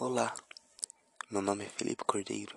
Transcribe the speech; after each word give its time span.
Olá, 0.00 0.32
meu 1.28 1.42
nome 1.42 1.64
é 1.64 1.68
Felipe 1.68 2.04
Cordeiro 2.04 2.56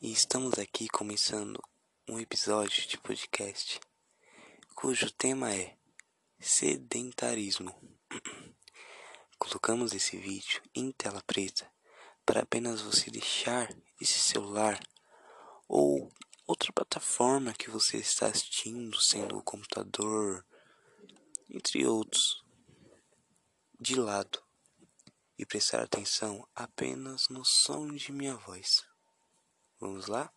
e 0.00 0.10
estamos 0.10 0.58
aqui 0.58 0.88
começando 0.88 1.62
um 2.08 2.18
episódio 2.18 2.84
de 2.88 2.98
podcast 2.98 3.78
cujo 4.74 5.08
tema 5.12 5.54
é 5.54 5.76
sedentarismo. 6.40 7.72
Colocamos 9.38 9.92
esse 9.92 10.16
vídeo 10.16 10.60
em 10.74 10.90
tela 10.90 11.22
preta 11.24 11.70
para 12.26 12.40
apenas 12.40 12.80
você 12.80 13.12
deixar 13.12 13.72
esse 14.00 14.18
celular 14.18 14.80
ou 15.68 16.10
outra 16.48 16.72
plataforma 16.72 17.54
que 17.54 17.70
você 17.70 17.98
está 17.98 18.26
assistindo, 18.26 19.00
sendo 19.00 19.38
o 19.38 19.42
computador, 19.44 20.44
entre 21.48 21.86
outros, 21.86 22.44
de 23.80 23.94
lado 23.94 24.41
e 25.38 25.46
prestar 25.46 25.82
atenção 25.82 26.46
apenas 26.54 27.28
no 27.28 27.44
som 27.44 27.88
de 27.88 28.12
minha 28.12 28.36
voz. 28.36 28.84
Vamos 29.80 30.06
lá? 30.06 30.32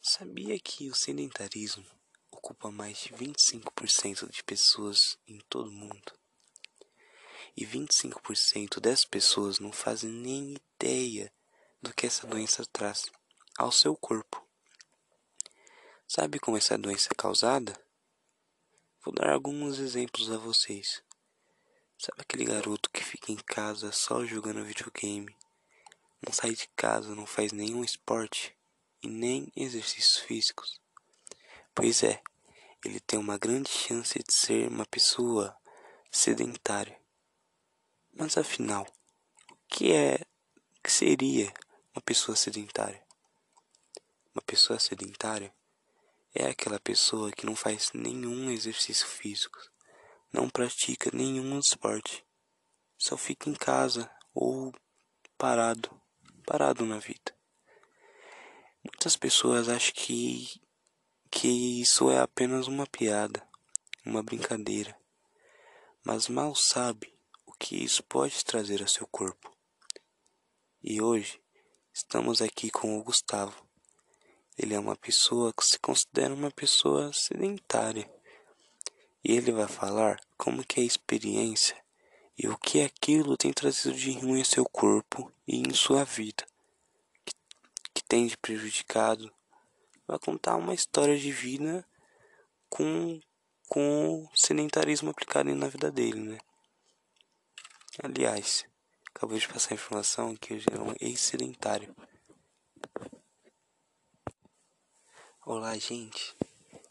Sabia 0.00 0.58
que 0.58 0.90
o 0.90 0.94
sedentarismo 0.94 1.86
ocupa 2.30 2.70
mais 2.70 2.98
de 2.98 3.10
25% 3.10 4.30
de 4.30 4.42
pessoas 4.42 5.18
em 5.26 5.38
todo 5.48 5.68
o 5.68 5.72
mundo? 5.72 6.12
E 7.56 7.66
25% 7.66 8.80
dessas 8.80 9.04
pessoas 9.04 9.58
não 9.58 9.70
fazem 9.70 10.10
nem 10.10 10.54
ideia 10.54 11.32
do 11.80 11.92
que 11.92 12.06
essa 12.06 12.26
doença 12.26 12.64
traz 12.72 13.10
ao 13.58 13.70
seu 13.70 13.96
corpo. 13.96 14.44
Sabe 16.08 16.38
como 16.38 16.56
essa 16.56 16.76
doença 16.78 17.08
é 17.10 17.14
causada? 17.14 17.72
Vou 19.04 19.14
dar 19.14 19.32
alguns 19.32 19.78
exemplos 19.78 20.30
a 20.30 20.38
vocês. 20.38 21.02
Sabe 22.04 22.20
aquele 22.20 22.44
garoto 22.44 22.90
que 22.90 23.04
fica 23.04 23.30
em 23.30 23.36
casa 23.36 23.92
só 23.92 24.26
jogando 24.26 24.64
videogame? 24.64 25.36
Não 26.20 26.32
sai 26.32 26.50
de 26.50 26.66
casa, 26.74 27.14
não 27.14 27.24
faz 27.24 27.52
nenhum 27.52 27.84
esporte 27.84 28.56
e 29.00 29.06
nem 29.06 29.52
exercícios 29.54 30.16
físicos? 30.16 30.80
Pois 31.72 32.02
é, 32.02 32.20
ele 32.84 32.98
tem 32.98 33.20
uma 33.20 33.38
grande 33.38 33.70
chance 33.70 34.18
de 34.18 34.34
ser 34.34 34.66
uma 34.66 34.84
pessoa 34.84 35.56
sedentária. 36.10 37.00
Mas 38.12 38.36
afinal, 38.36 38.84
o 39.48 39.56
que 39.68 39.92
é 39.92 40.18
que 40.82 40.90
seria 40.90 41.54
uma 41.94 42.02
pessoa 42.02 42.34
sedentária? 42.34 43.00
Uma 44.34 44.42
pessoa 44.42 44.80
sedentária 44.80 45.54
é 46.34 46.48
aquela 46.48 46.80
pessoa 46.80 47.30
que 47.30 47.46
não 47.46 47.54
faz 47.54 47.92
nenhum 47.94 48.50
exercício 48.50 49.06
físico 49.06 49.71
não 50.32 50.48
pratica 50.48 51.10
nenhum 51.12 51.58
esporte, 51.58 52.24
só 52.96 53.16
fica 53.16 53.50
em 53.50 53.54
casa 53.54 54.10
ou 54.32 54.72
parado, 55.36 55.90
parado 56.46 56.86
na 56.86 56.98
vida. 56.98 57.36
Muitas 58.82 59.16
pessoas 59.16 59.68
acham 59.68 59.92
que 59.94 60.60
que 61.30 61.80
isso 61.80 62.10
é 62.10 62.20
apenas 62.20 62.66
uma 62.68 62.86
piada, 62.86 63.42
uma 64.04 64.22
brincadeira, 64.22 64.94
mas 66.04 66.28
mal 66.28 66.54
sabe 66.54 67.18
o 67.46 67.52
que 67.52 67.82
isso 67.82 68.02
pode 68.02 68.44
trazer 68.44 68.82
a 68.82 68.86
seu 68.86 69.06
corpo. 69.06 69.50
E 70.82 71.00
hoje 71.00 71.40
estamos 71.92 72.42
aqui 72.42 72.70
com 72.70 72.98
o 72.98 73.02
Gustavo. 73.02 73.66
Ele 74.58 74.74
é 74.74 74.78
uma 74.78 74.94
pessoa 74.94 75.54
que 75.54 75.64
se 75.64 75.78
considera 75.78 76.34
uma 76.34 76.50
pessoa 76.50 77.10
sedentária 77.14 78.10
e 79.24 79.32
ele 79.36 79.52
vai 79.52 79.68
falar 79.68 80.20
como 80.36 80.64
que 80.64 80.80
é 80.80 80.82
a 80.82 80.86
experiência 80.86 81.76
e 82.36 82.48
o 82.48 82.58
que 82.58 82.82
aquilo 82.82 83.36
tem 83.36 83.52
trazido 83.52 83.94
de 83.94 84.12
ruim 84.18 84.40
em 84.40 84.44
seu 84.44 84.64
corpo 84.64 85.32
e 85.46 85.58
em 85.58 85.72
sua 85.72 86.04
vida, 86.04 86.44
que, 87.24 87.34
que 87.94 88.04
tem 88.04 88.26
de 88.26 88.36
prejudicado. 88.36 89.32
Vai 90.06 90.18
contar 90.18 90.56
uma 90.56 90.74
história 90.74 91.16
de 91.16 91.30
vida 91.30 91.86
com, 92.68 93.20
com 93.68 94.24
o 94.24 94.36
sedentarismo 94.36 95.10
aplicado 95.10 95.54
na 95.54 95.68
vida 95.68 95.90
dele, 95.90 96.20
né? 96.20 96.38
Aliás, 98.02 98.66
acabou 99.14 99.38
de 99.38 99.46
passar 99.46 99.72
a 99.72 99.74
informação 99.74 100.34
que 100.34 100.54
ele 100.54 100.64
é 100.72 100.80
um 100.80 100.94
ex-sedentário. 101.00 101.94
Olá, 105.44 105.76
gente. 105.78 106.34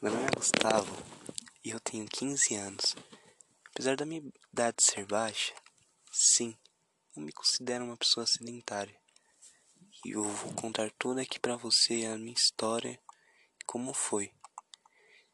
Meu 0.01 0.13
nome 0.13 0.25
é 0.25 0.35
Gustavo 0.35 1.20
e 1.63 1.69
eu 1.69 1.79
tenho 1.79 2.07
15 2.07 2.55
anos. 2.55 2.95
Apesar 3.69 3.95
da 3.95 4.05
minha 4.05 4.22
idade 4.51 4.83
ser 4.83 5.05
baixa, 5.05 5.53
sim, 6.11 6.57
eu 7.16 7.22
me 7.22 7.31
considero 7.31 7.85
uma 7.85 7.97
pessoa 7.97 8.25
sedentária. 8.25 8.99
E 10.03 10.11
eu 10.11 10.23
vou 10.23 10.53
contar 10.53 10.91
tudo 10.97 11.19
aqui 11.19 11.39
para 11.39 11.55
você 11.55 12.05
a 12.05 12.17
minha 12.17 12.33
história 12.33 12.99
e 13.59 13.63
como 13.66 13.94
foi. 13.94 14.33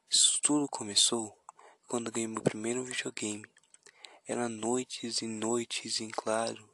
Isso 0.09 0.39
tudo 0.41 0.67
começou 0.67 1.37
quando 1.87 2.11
ganhei 2.11 2.27
meu 2.27 2.41
primeiro 2.41 2.83
videogame. 2.83 3.45
Era 4.27 4.49
noites 4.49 5.21
e 5.21 5.27
noites 5.27 6.01
em 6.01 6.09
claro 6.09 6.69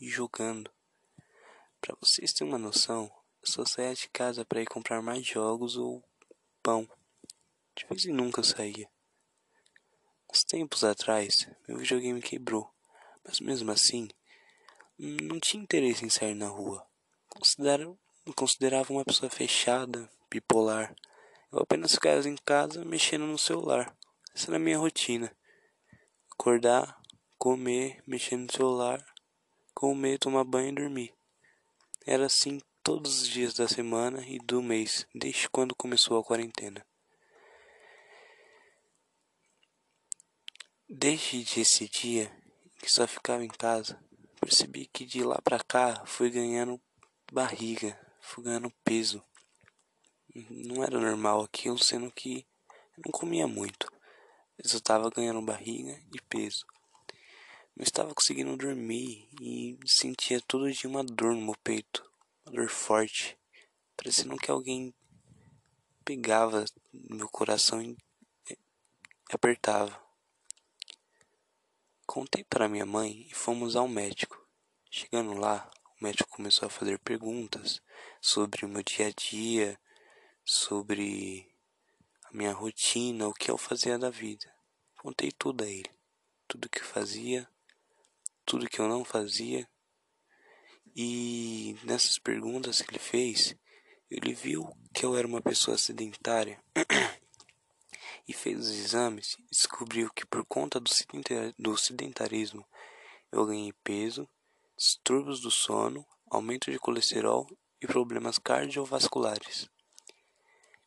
e 0.00 0.08
jogando. 0.08 0.70
Para 1.80 1.96
vocês 2.00 2.32
terem 2.32 2.52
uma 2.52 2.58
noção, 2.58 3.10
eu 3.40 3.50
só 3.50 3.64
saía 3.64 3.94
de 3.94 4.08
casa 4.08 4.44
para 4.44 4.62
ir 4.62 4.66
comprar 4.66 5.02
mais 5.02 5.26
jogos 5.26 5.76
ou 5.76 6.02
pão. 6.62 6.88
De 7.74 7.86
vez 7.86 8.04
em 8.04 8.12
nunca 8.12 8.40
eu 8.40 8.44
saía. 8.44 8.91
Tempos 10.52 10.84
atrás, 10.84 11.48
meu 11.66 11.78
videogame 11.78 12.20
quebrou, 12.20 12.70
mas 13.24 13.40
mesmo 13.40 13.72
assim, 13.72 14.06
não 14.98 15.40
tinha 15.40 15.62
interesse 15.62 16.04
em 16.04 16.10
sair 16.10 16.34
na 16.34 16.46
rua. 16.46 16.86
Considero, 17.26 17.98
considerava 18.36 18.92
uma 18.92 19.02
pessoa 19.02 19.30
fechada, 19.30 20.10
bipolar. 20.30 20.94
Eu 21.50 21.60
apenas 21.60 21.92
ficava 21.92 22.28
em 22.28 22.36
casa 22.36 22.84
mexendo 22.84 23.26
no 23.26 23.38
celular. 23.38 23.96
Essa 24.34 24.50
era 24.50 24.56
a 24.56 24.60
minha 24.60 24.76
rotina. 24.76 25.34
Acordar, 26.30 27.00
comer, 27.38 28.02
mexer 28.06 28.36
no 28.36 28.52
celular, 28.52 29.02
comer, 29.72 30.18
tomar 30.18 30.44
banho 30.44 30.68
e 30.68 30.74
dormir. 30.74 31.14
Era 32.04 32.26
assim 32.26 32.60
todos 32.82 33.22
os 33.22 33.26
dias 33.26 33.54
da 33.54 33.66
semana 33.66 34.22
e 34.28 34.38
do 34.38 34.60
mês, 34.60 35.06
desde 35.14 35.48
quando 35.48 35.74
começou 35.74 36.20
a 36.20 36.22
quarentena. 36.22 36.84
Desde 40.94 41.58
esse 41.58 41.88
dia 41.88 42.30
que 42.78 42.92
só 42.92 43.06
ficava 43.06 43.42
em 43.42 43.48
casa, 43.48 43.98
percebi 44.38 44.84
que 44.84 45.06
de 45.06 45.24
lá 45.24 45.40
pra 45.42 45.58
cá 45.58 46.04
fui 46.04 46.28
ganhando 46.28 46.78
barriga, 47.32 47.98
fui 48.20 48.44
ganhando 48.44 48.70
peso. 48.84 49.24
Não 50.50 50.84
era 50.84 51.00
normal 51.00 51.40
aquilo, 51.40 51.78
sendo 51.78 52.12
que 52.12 52.46
não 52.98 53.10
comia 53.10 53.48
muito. 53.48 53.90
Eu 54.62 54.80
tava 54.82 55.08
ganhando 55.08 55.40
barriga 55.40 55.98
e 56.14 56.20
peso. 56.28 56.66
Não 57.74 57.84
estava 57.84 58.14
conseguindo 58.14 58.54
dormir 58.54 59.30
e 59.40 59.78
sentia 59.86 60.42
todo 60.42 60.70
dia 60.70 60.90
uma 60.90 61.02
dor 61.02 61.34
no 61.34 61.40
meu 61.40 61.56
peito, 61.64 62.04
uma 62.44 62.54
dor 62.54 62.68
forte, 62.68 63.38
parecendo 63.96 64.36
que 64.36 64.50
alguém 64.50 64.94
pegava 66.04 66.66
meu 66.92 67.30
coração 67.30 67.80
e 67.80 67.96
apertava. 69.30 70.11
Contei 72.12 72.44
para 72.44 72.68
minha 72.68 72.84
mãe 72.84 73.26
e 73.30 73.34
fomos 73.34 73.74
ao 73.74 73.88
médico. 73.88 74.46
Chegando 74.90 75.32
lá, 75.32 75.70
o 75.98 76.04
médico 76.04 76.28
começou 76.28 76.66
a 76.66 76.70
fazer 76.70 76.98
perguntas 76.98 77.80
sobre 78.20 78.66
o 78.66 78.68
meu 78.68 78.82
dia 78.82 79.06
a 79.06 79.10
dia, 79.10 79.80
sobre 80.44 81.50
a 82.24 82.36
minha 82.36 82.52
rotina, 82.52 83.26
o 83.26 83.32
que 83.32 83.50
eu 83.50 83.56
fazia 83.56 83.98
da 83.98 84.10
vida. 84.10 84.44
Contei 84.98 85.32
tudo 85.32 85.64
a 85.64 85.66
ele, 85.66 85.90
tudo 86.46 86.68
que 86.68 86.84
fazia, 86.84 87.48
tudo 88.44 88.68
que 88.68 88.78
eu 88.78 88.88
não 88.88 89.06
fazia. 89.06 89.66
E 90.94 91.78
nessas 91.82 92.18
perguntas 92.18 92.82
que 92.82 92.90
ele 92.90 92.98
fez, 92.98 93.56
ele 94.10 94.34
viu 94.34 94.68
que 94.92 95.06
eu 95.06 95.16
era 95.16 95.26
uma 95.26 95.40
pessoa 95.40 95.78
sedentária 95.78 96.62
e 98.26 98.32
fez 98.32 98.58
os 98.58 98.70
exames 98.70 99.36
descobriu 99.50 100.10
que 100.12 100.26
por 100.26 100.44
conta 100.44 100.80
do 100.80 101.76
sedentarismo 101.76 102.66
eu 103.30 103.46
ganhei 103.46 103.72
peso, 103.84 104.28
distúrbios 104.76 105.40
do 105.40 105.50
sono, 105.50 106.06
aumento 106.30 106.70
de 106.70 106.78
colesterol 106.78 107.46
e 107.80 107.86
problemas 107.86 108.38
cardiovasculares. 108.38 109.68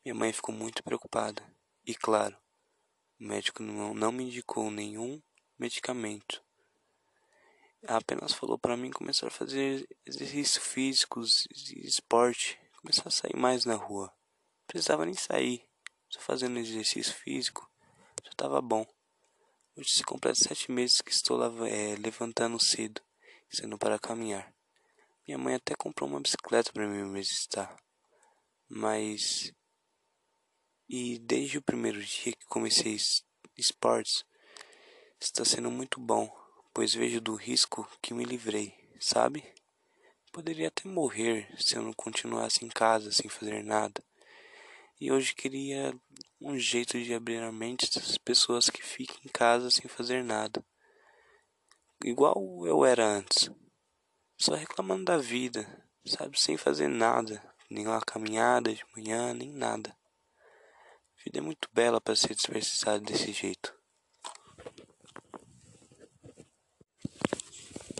Minha 0.03 0.15
mãe 0.15 0.31
ficou 0.31 0.53
muito 0.53 0.83
preocupada 0.83 1.43
e, 1.85 1.95
claro, 1.95 2.37
o 3.19 3.23
médico 3.23 3.63
não, 3.63 3.93
não 3.93 4.11
me 4.11 4.25
indicou 4.25 4.69
nenhum 4.69 5.21
medicamento. 5.57 6.43
Apenas 7.87 8.33
falou 8.33 8.57
para 8.57 8.77
mim 8.77 8.91
começar 8.91 9.27
a 9.27 9.31
fazer 9.31 9.87
exercícios 10.05 10.63
físicos 10.63 11.47
e 11.51 11.85
esporte, 11.85 12.59
começar 12.81 13.07
a 13.07 13.11
sair 13.11 13.35
mais 13.35 13.65
na 13.65 13.75
rua. 13.75 14.07
Não 14.07 14.67
precisava 14.67 15.05
nem 15.05 15.13
sair, 15.13 15.67
só 16.15 16.21
fazendo 16.21 16.57
exercício 16.59 17.13
físico, 17.13 17.69
já 18.23 18.31
estava 18.31 18.61
bom. 18.61 18.85
Hoje 19.75 19.89
se 19.89 20.03
completa 20.03 20.39
sete 20.39 20.71
meses 20.71 21.01
que 21.01 21.11
estou 21.11 21.43
é, 21.65 21.95
levantando 21.97 22.57
cedo 22.57 23.01
sendo 23.49 23.77
para 23.77 23.99
caminhar. 23.99 24.53
Minha 25.27 25.37
mãe 25.37 25.55
até 25.55 25.75
comprou 25.75 26.09
uma 26.09 26.21
bicicleta 26.21 26.71
para 26.71 26.87
mim 26.87 27.03
me 27.03 27.19
exercitar. 27.19 27.75
Mas 28.69 29.53
e 30.87 31.19
desde 31.19 31.57
o 31.57 31.61
primeiro 31.61 32.01
dia 32.01 32.33
que 32.33 32.45
comecei 32.45 32.97
esportes, 33.57 34.23
está 35.19 35.43
sendo 35.43 35.69
muito 35.69 35.99
bom, 35.99 36.29
pois 36.73 36.93
vejo 36.93 37.19
do 37.19 37.35
risco 37.35 37.89
que 38.01 38.13
me 38.13 38.23
livrei, 38.23 38.73
sabe? 38.99 39.43
Poderia 40.31 40.69
até 40.69 40.87
morrer 40.87 41.53
se 41.57 41.75
eu 41.75 41.81
não 41.81 41.93
continuasse 41.93 42.63
em 42.63 42.69
casa 42.69 43.11
sem 43.11 43.29
fazer 43.29 43.63
nada. 43.63 44.03
E 44.99 45.11
hoje 45.11 45.35
queria 45.35 45.93
um 46.39 46.57
jeito 46.57 46.97
de 46.97 47.13
abrir 47.13 47.43
a 47.43 47.51
mente 47.51 47.93
das 47.93 48.17
pessoas 48.17 48.69
que 48.69 48.81
ficam 48.81 49.17
em 49.25 49.27
casa 49.27 49.69
sem 49.69 49.89
fazer 49.89 50.23
nada. 50.23 50.65
Igual 52.01 52.65
eu 52.65 52.85
era 52.85 53.05
antes. 53.05 53.51
Só 54.37 54.55
reclamando 54.55 55.03
da 55.03 55.17
vida, 55.17 55.85
sabe? 56.05 56.39
Sem 56.39 56.55
fazer 56.55 56.87
nada. 56.87 57.43
Nem 57.69 57.85
caminhada 58.07 58.73
de 58.73 58.85
manhã, 58.95 59.33
nem 59.33 59.51
nada. 59.51 59.89
A 59.89 61.23
vida 61.25 61.39
é 61.39 61.41
muito 61.41 61.67
bela 61.73 61.99
para 61.99 62.15
ser 62.15 62.33
desperdiçada 62.33 63.01
desse 63.01 63.33
jeito. 63.33 63.77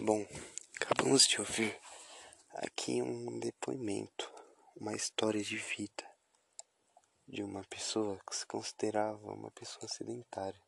Bom, 0.02 0.26
acabamos 0.80 1.28
de 1.28 1.42
ouvir 1.42 1.78
aqui 2.54 3.02
um 3.02 3.38
depoimento, 3.40 4.32
uma 4.78 4.94
história 4.94 5.44
de 5.44 5.58
vida 5.58 6.15
de 7.28 7.42
uma 7.42 7.64
pessoa 7.64 8.20
que 8.30 8.36
se 8.36 8.46
considerava 8.46 9.34
uma 9.34 9.50
pessoa 9.52 9.88
sedentária. 9.88 10.62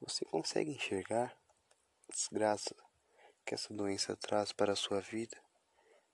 Você 0.00 0.24
consegue 0.24 0.70
enxergar 0.70 1.36
a 2.08 2.12
desgraça 2.12 2.74
que 3.44 3.54
essa 3.54 3.72
doença 3.72 4.16
traz 4.16 4.52
para 4.52 4.72
a 4.72 4.76
sua 4.76 5.00
vida? 5.00 5.36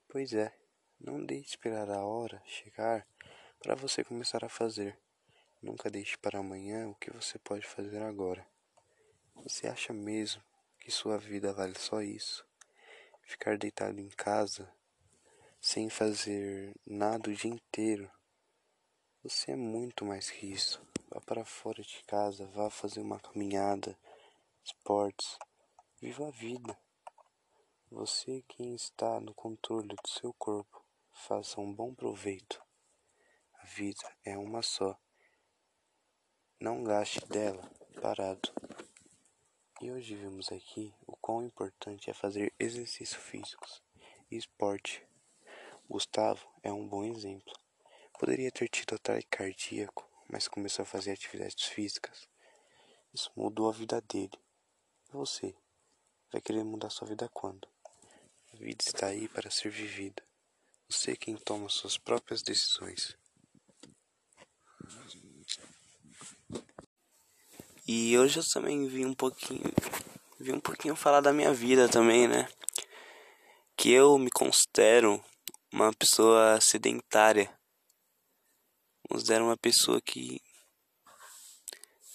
Pois 0.08 0.32
é, 0.32 0.52
não 1.00 1.24
deixe 1.24 1.50
esperar 1.50 1.88
a 1.90 2.04
hora 2.04 2.42
chegar 2.44 3.06
para 3.60 3.74
você 3.74 4.02
começar 4.02 4.44
a 4.44 4.48
fazer. 4.48 4.98
Nunca 5.62 5.88
deixe 5.88 6.18
para 6.18 6.40
amanhã 6.40 6.88
o 6.88 6.94
que 6.96 7.12
você 7.12 7.38
pode 7.38 7.66
fazer 7.66 8.02
agora. 8.02 8.44
Você 9.44 9.68
acha 9.68 9.92
mesmo 9.92 10.42
que 10.80 10.90
sua 10.90 11.16
vida 11.18 11.52
vale 11.52 11.78
só 11.78 12.02
isso? 12.02 12.44
Ficar 13.22 13.56
deitado 13.56 14.00
em 14.00 14.08
casa 14.08 14.72
sem 15.60 15.88
fazer 15.88 16.74
nada 16.84 17.30
o 17.30 17.34
dia 17.34 17.50
inteiro? 17.50 18.10
Você 19.24 19.52
é 19.52 19.56
muito 19.56 20.04
mais 20.04 20.28
que 20.28 20.46
isso. 20.46 20.84
Vá 21.08 21.20
para 21.20 21.44
fora 21.44 21.80
de 21.80 22.02
casa, 22.08 22.44
vá 22.46 22.68
fazer 22.68 23.00
uma 23.00 23.20
caminhada, 23.20 23.96
esportes. 24.64 25.38
Viva 26.00 26.26
a 26.26 26.30
vida. 26.32 26.76
Você 27.88 28.42
quem 28.48 28.74
está 28.74 29.20
no 29.20 29.32
controle 29.32 29.86
do 29.86 30.08
seu 30.08 30.32
corpo, 30.32 30.84
faça 31.12 31.60
um 31.60 31.72
bom 31.72 31.94
proveito. 31.94 32.60
A 33.60 33.64
vida 33.66 34.12
é 34.24 34.36
uma 34.36 34.60
só. 34.60 34.98
Não 36.58 36.82
gaste 36.82 37.24
dela 37.28 37.70
parado. 38.00 38.52
E 39.80 39.92
hoje 39.92 40.16
vimos 40.16 40.50
aqui 40.50 40.92
o 41.06 41.16
quão 41.16 41.44
importante 41.44 42.10
é 42.10 42.12
fazer 42.12 42.52
exercícios 42.58 43.22
físicos 43.22 43.80
e 44.28 44.36
esporte. 44.36 45.06
Gustavo 45.88 46.44
é 46.60 46.72
um 46.72 46.88
bom 46.88 47.04
exemplo. 47.04 47.61
Poderia 48.18 48.50
ter 48.50 48.68
tido 48.68 48.94
ataque 48.94 49.26
cardíaco, 49.30 50.08
mas 50.28 50.48
começou 50.48 50.84
a 50.84 50.86
fazer 50.86 51.12
atividades 51.12 51.64
físicas. 51.64 52.28
Isso 53.12 53.30
mudou 53.36 53.68
a 53.68 53.72
vida 53.72 54.00
dele. 54.00 54.38
E 55.08 55.12
você? 55.12 55.54
Vai 56.32 56.40
querer 56.40 56.64
mudar 56.64 56.88
sua 56.90 57.08
vida 57.08 57.28
quando? 57.28 57.68
A 58.52 58.56
vida 58.56 58.82
está 58.82 59.08
aí 59.08 59.28
para 59.28 59.50
ser 59.50 59.70
vivida. 59.70 60.22
Você 60.88 61.12
é 61.12 61.16
quem 61.16 61.36
toma 61.36 61.68
suas 61.68 61.98
próprias 61.98 62.42
decisões. 62.42 63.16
E 67.86 68.16
hoje 68.16 68.38
eu 68.38 68.44
também 68.50 68.86
vim 68.86 69.04
um 69.04 69.14
pouquinho, 69.14 69.72
vim 70.38 70.52
um 70.52 70.60
pouquinho 70.60 70.94
falar 70.94 71.20
da 71.20 71.32
minha 71.32 71.52
vida 71.52 71.88
também, 71.88 72.28
né? 72.28 72.48
Que 73.76 73.90
eu 73.90 74.16
me 74.18 74.30
considero 74.30 75.22
uma 75.72 75.92
pessoa 75.92 76.60
sedentária 76.60 77.52
considero 79.12 79.44
uma 79.44 79.58
pessoa 79.58 80.00
que 80.00 80.40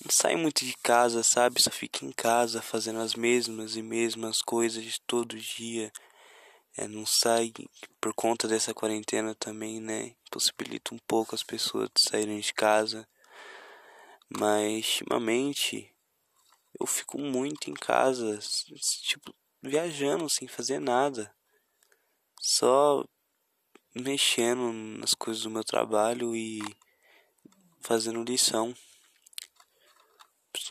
não 0.04 0.10
sai 0.10 0.36
muito 0.36 0.66
de 0.66 0.76
casa, 0.78 1.22
sabe? 1.22 1.62
Só 1.62 1.70
fica 1.70 2.04
em 2.04 2.12
casa 2.12 2.60
fazendo 2.60 3.00
as 3.00 3.14
mesmas 3.14 3.76
e 3.76 3.84
mesmas 3.84 4.42
coisas 4.42 5.00
todo 5.06 5.38
dia. 5.38 5.92
É, 6.76 6.88
não 6.88 7.06
sai 7.06 7.54
por 8.02 8.16
conta 8.16 8.48
dessa 8.48 8.74
quarentena 8.74 9.36
também, 9.36 9.80
né? 9.80 10.16
Possibilita 10.32 10.96
um 10.96 10.98
pouco 11.08 11.36
as 11.36 11.44
pessoas 11.44 11.88
de 11.94 12.02
saírem 12.02 12.40
de 12.40 12.52
casa. 12.52 13.08
Mas 14.28 15.00
ultimamente 15.02 15.94
eu 16.80 16.88
fico 16.88 17.20
muito 17.20 17.70
em 17.70 17.74
casa, 17.76 18.40
tipo, 19.04 19.36
viajando 19.62 20.28
sem 20.30 20.48
fazer 20.48 20.80
nada. 20.80 21.32
Só 22.42 23.06
mexendo 23.96 24.72
nas 24.74 25.14
coisas 25.14 25.44
do 25.44 25.50
meu 25.50 25.64
trabalho 25.64 26.36
e 26.36 26.60
fazendo 27.81 28.24
lição. 28.24 28.75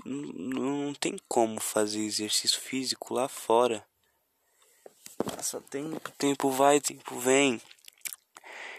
Não 0.04 0.92
tem 0.94 1.16
como 1.28 1.60
fazer 1.60 2.00
exercício 2.00 2.60
físico 2.60 3.14
lá 3.14 3.28
fora. 3.28 3.86
Passa 5.24 5.60
tempo, 5.60 6.10
tempo 6.12 6.50
vai, 6.50 6.80
tempo 6.80 7.18
vem. 7.18 7.60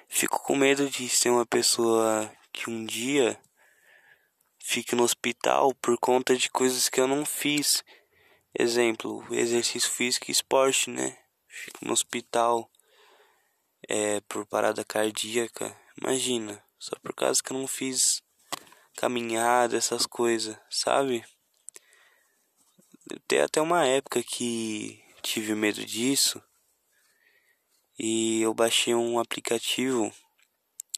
Fico 0.08 0.40
com 0.40 0.56
medo 0.56 0.90
de 0.90 1.10
ser 1.10 1.30
uma 1.30 1.46
pessoa 1.46 2.32
que 2.52 2.70
um 2.70 2.86
dia 2.86 3.40
fique 4.60 4.96
no 4.96 5.04
hospital 5.04 5.74
por 5.76 5.98
conta 5.98 6.36
de 6.36 6.50
coisas 6.50 6.90
que 6.90 7.00
eu 7.00 7.08
não 7.08 7.26
fiz. 7.26 7.84
Exemplo, 8.58 9.26
exercício 9.34 9.90
físico 9.90 10.26
e 10.30 10.32
esporte, 10.32 10.90
né? 10.90 11.18
Fico 11.48 11.86
no 11.86 11.94
hospital 11.94 12.70
é, 13.88 14.20
por 14.22 14.46
parada 14.46 14.84
cardíaca. 14.84 15.76
Imagina, 16.02 16.64
só 16.80 16.96
por 17.02 17.14
causa 17.14 17.42
que 17.42 17.52
eu 17.52 17.58
não 17.58 17.68
fiz 17.68 18.22
caminhada, 18.96 19.78
essas 19.78 20.06
coisas, 20.06 20.58
sabe? 20.70 21.24
Tem 23.28 23.42
até 23.42 23.62
uma 23.62 23.86
época 23.86 24.22
que 24.24 25.04
tive 25.22 25.56
medo 25.56 25.86
disso 25.86 26.42
e 27.98 28.42
eu 28.42 28.54
baixei 28.54 28.94
um 28.94 29.20
aplicativo 29.20 30.14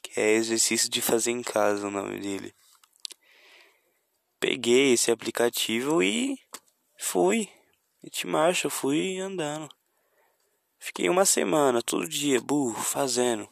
que 0.02 0.20
é 0.20 0.34
exercício 0.34 0.90
de 0.90 1.02
fazer 1.02 1.32
em 1.32 1.42
casa, 1.42 1.88
o 1.88 1.92
nome 1.92 2.20
dele. 2.20 2.54
Peguei 4.40 4.94
esse 4.94 5.12
aplicativo 5.12 6.02
e 6.02 6.38
fui. 6.98 7.50
de 8.04 8.26
marcha, 8.26 8.70
fui 8.70 9.20
andando. 9.20 9.70
Fiquei 10.80 11.10
uma 11.10 11.26
semana, 11.26 11.82
todo 11.82 12.08
dia, 12.08 12.40
burro, 12.40 12.82
fazendo. 12.82 13.48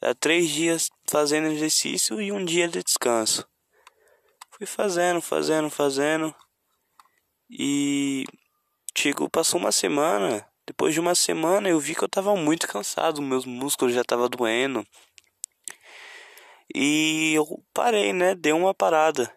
Era 0.00 0.14
três 0.14 0.50
dias 0.50 0.90
fazendo 1.08 1.48
exercício 1.48 2.20
e 2.20 2.30
um 2.30 2.44
dia 2.44 2.68
de 2.68 2.82
descanso. 2.82 3.46
Fui 4.50 4.66
fazendo, 4.66 5.20
fazendo, 5.20 5.70
fazendo. 5.70 6.34
E 7.50 8.24
chegou, 8.96 9.28
passou 9.28 9.60
uma 9.60 9.72
semana. 9.72 10.46
Depois 10.66 10.92
de 10.92 11.00
uma 11.00 11.14
semana 11.14 11.68
eu 11.68 11.78
vi 11.78 11.94
que 11.94 12.02
eu 12.02 12.08
tava 12.08 12.34
muito 12.34 12.66
cansado, 12.66 13.22
meus 13.22 13.44
músculos 13.44 13.94
já 13.94 14.02
tava 14.02 14.28
doendo. 14.28 14.86
E 16.74 17.34
eu 17.34 17.46
parei, 17.72 18.12
né? 18.12 18.34
Dei 18.34 18.52
uma 18.52 18.74
parada. 18.74 19.32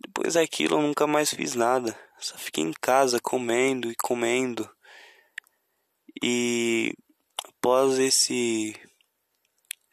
Depois 0.00 0.34
daquilo 0.34 0.76
eu 0.76 0.82
nunca 0.82 1.06
mais 1.06 1.30
fiz 1.30 1.54
nada. 1.54 1.96
Só 2.18 2.36
fiquei 2.36 2.64
em 2.64 2.72
casa 2.80 3.20
comendo 3.20 3.90
e 3.90 3.94
comendo. 3.94 4.68
E 6.22 6.94
após 7.44 7.98
esse 7.98 8.74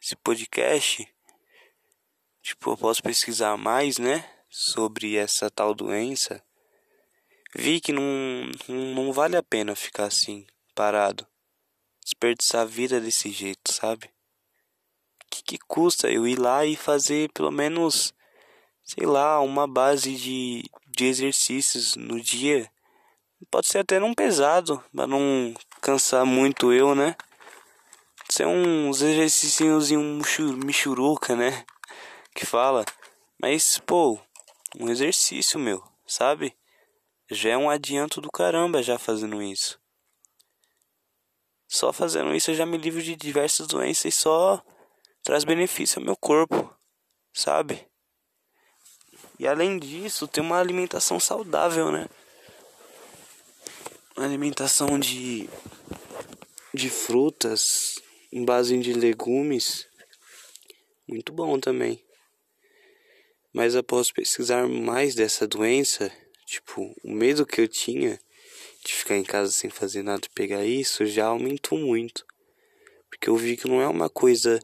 esse 0.08 0.16
podcast, 0.16 1.06
tipo, 2.42 2.70
eu 2.70 2.76
posso 2.78 3.02
pesquisar 3.02 3.56
mais, 3.56 3.98
né? 3.98 4.24
sobre 4.48 5.16
essa 5.16 5.50
tal 5.50 5.74
doença, 5.74 6.42
vi 7.54 7.80
que 7.80 7.92
não, 7.92 8.50
não 8.68 9.12
vale 9.12 9.36
a 9.36 9.42
pena 9.42 9.76
ficar 9.76 10.06
assim, 10.06 10.46
parado, 10.74 11.26
desperdiçar 12.02 12.62
a 12.62 12.64
vida 12.64 13.00
desse 13.00 13.30
jeito, 13.30 13.72
sabe? 13.72 14.10
Que, 15.30 15.42
que 15.42 15.58
custa 15.58 16.10
eu 16.10 16.26
ir 16.26 16.38
lá 16.38 16.64
e 16.64 16.74
fazer 16.74 17.30
pelo 17.32 17.50
menos, 17.50 18.14
sei 18.82 19.04
lá, 19.06 19.40
uma 19.40 19.66
base 19.66 20.14
de, 20.16 20.64
de 20.86 21.04
exercícios 21.04 21.96
no 21.96 22.18
dia? 22.18 22.70
Pode 23.50 23.68
ser 23.68 23.80
até 23.80 24.00
não 24.00 24.14
pesado, 24.14 24.82
para 24.94 25.06
não 25.06 25.54
cansar 25.82 26.24
muito 26.24 26.72
eu, 26.72 26.94
né? 26.94 27.14
Ser 28.30 28.46
uns 28.46 29.00
exercícios 29.00 29.90
em 29.90 29.96
um 29.96 30.20
michuruca, 30.64 31.34
né? 31.34 31.64
Que 32.34 32.44
fala. 32.44 32.84
Mas, 33.40 33.78
pô, 33.78 34.18
um 34.78 34.88
exercício, 34.88 35.58
meu, 35.58 35.82
sabe? 36.06 36.54
Já 37.30 37.50
é 37.50 37.56
um 37.56 37.70
adianto 37.70 38.20
do 38.20 38.30
caramba 38.30 38.82
já 38.82 38.98
fazendo 38.98 39.42
isso. 39.42 39.80
Só 41.66 41.92
fazendo 41.92 42.34
isso 42.34 42.50
eu 42.50 42.54
já 42.54 42.64
me 42.64 42.78
livro 42.78 43.02
de 43.02 43.14
diversas 43.14 43.66
doenças 43.66 44.06
e 44.06 44.12
só 44.12 44.62
traz 45.22 45.44
benefício 45.44 45.98
ao 45.98 46.04
meu 46.04 46.16
corpo, 46.16 46.74
sabe? 47.32 47.86
E 49.38 49.46
além 49.46 49.78
disso, 49.78 50.26
tem 50.26 50.42
uma 50.42 50.58
alimentação 50.58 51.20
saudável, 51.20 51.92
né? 51.92 52.08
Uma 54.16 54.26
alimentação 54.26 54.98
de 54.98 55.48
de 56.74 56.90
frutas 56.90 58.00
em 58.32 58.44
base 58.44 58.78
de 58.78 58.92
legumes 58.92 59.88
muito 61.08 61.32
bom 61.32 61.58
também. 61.58 62.04
Mas 63.50 63.74
após 63.74 64.12
pesquisar 64.12 64.68
mais 64.68 65.14
dessa 65.14 65.46
doença, 65.48 66.12
tipo, 66.44 66.94
o 67.02 67.10
medo 67.10 67.46
que 67.46 67.62
eu 67.62 67.66
tinha 67.66 68.20
de 68.84 68.92
ficar 68.92 69.16
em 69.16 69.24
casa 69.24 69.50
sem 69.50 69.70
fazer 69.70 70.02
nada 70.02 70.26
e 70.26 70.34
pegar 70.34 70.64
isso 70.66 71.06
já 71.06 71.26
aumentou 71.26 71.78
muito. 71.78 72.26
Porque 73.08 73.30
eu 73.30 73.36
vi 73.36 73.56
que 73.56 73.66
não 73.66 73.80
é 73.80 73.88
uma 73.88 74.10
coisa, 74.10 74.60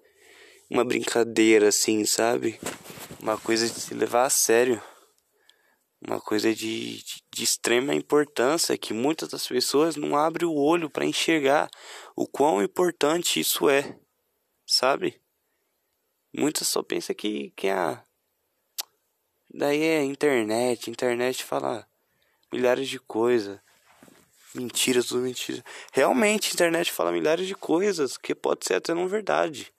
uma 0.69 0.85
brincadeira 0.85 1.69
assim, 1.69 2.05
sabe? 2.05 2.61
Uma 3.21 3.39
coisa 3.39 3.67
de 3.67 3.81
se 3.81 3.95
levar 3.95 4.27
a 4.27 4.31
sério. 4.31 4.83
Uma 6.07 6.21
coisa 6.21 6.55
de, 6.55 7.03
de, 7.03 7.25
de 7.31 7.45
extrema 7.45 7.95
importância 7.95 8.77
que 8.77 8.93
muitas 8.93 9.31
das 9.31 9.47
pessoas 9.47 9.97
não 9.97 10.17
abrem 10.17 10.47
o 10.47 10.55
olho 10.55 10.91
para 10.91 11.07
enxergar 11.07 11.71
o 12.15 12.27
quão 12.27 12.63
importante 12.63 13.41
isso 13.41 13.71
é, 13.71 13.99
sabe? 14.67 15.19
Muitas 16.37 16.69
só 16.69 16.83
pensam 16.83 17.15
que, 17.15 17.51
que 17.57 17.69
a. 17.69 18.05
Daí 19.49 19.81
é 19.81 20.03
internet, 20.03 20.91
internet 20.91 21.43
fala 21.43 21.89
milhares 22.53 22.89
de 22.89 22.99
coisas. 22.99 23.59
Mentira, 24.55 25.03
tudo 25.03 25.23
mentira. 25.23 25.65
Realmente, 25.93 26.51
a 26.51 26.55
internet 26.55 26.93
fala 26.93 27.13
milhares 27.13 27.47
de 27.47 27.55
coisas 27.55 28.19
que 28.19 28.35
pode 28.35 28.67
ser 28.67 28.75
até 28.75 28.93
não 28.93 29.09
verdade. 29.09 29.73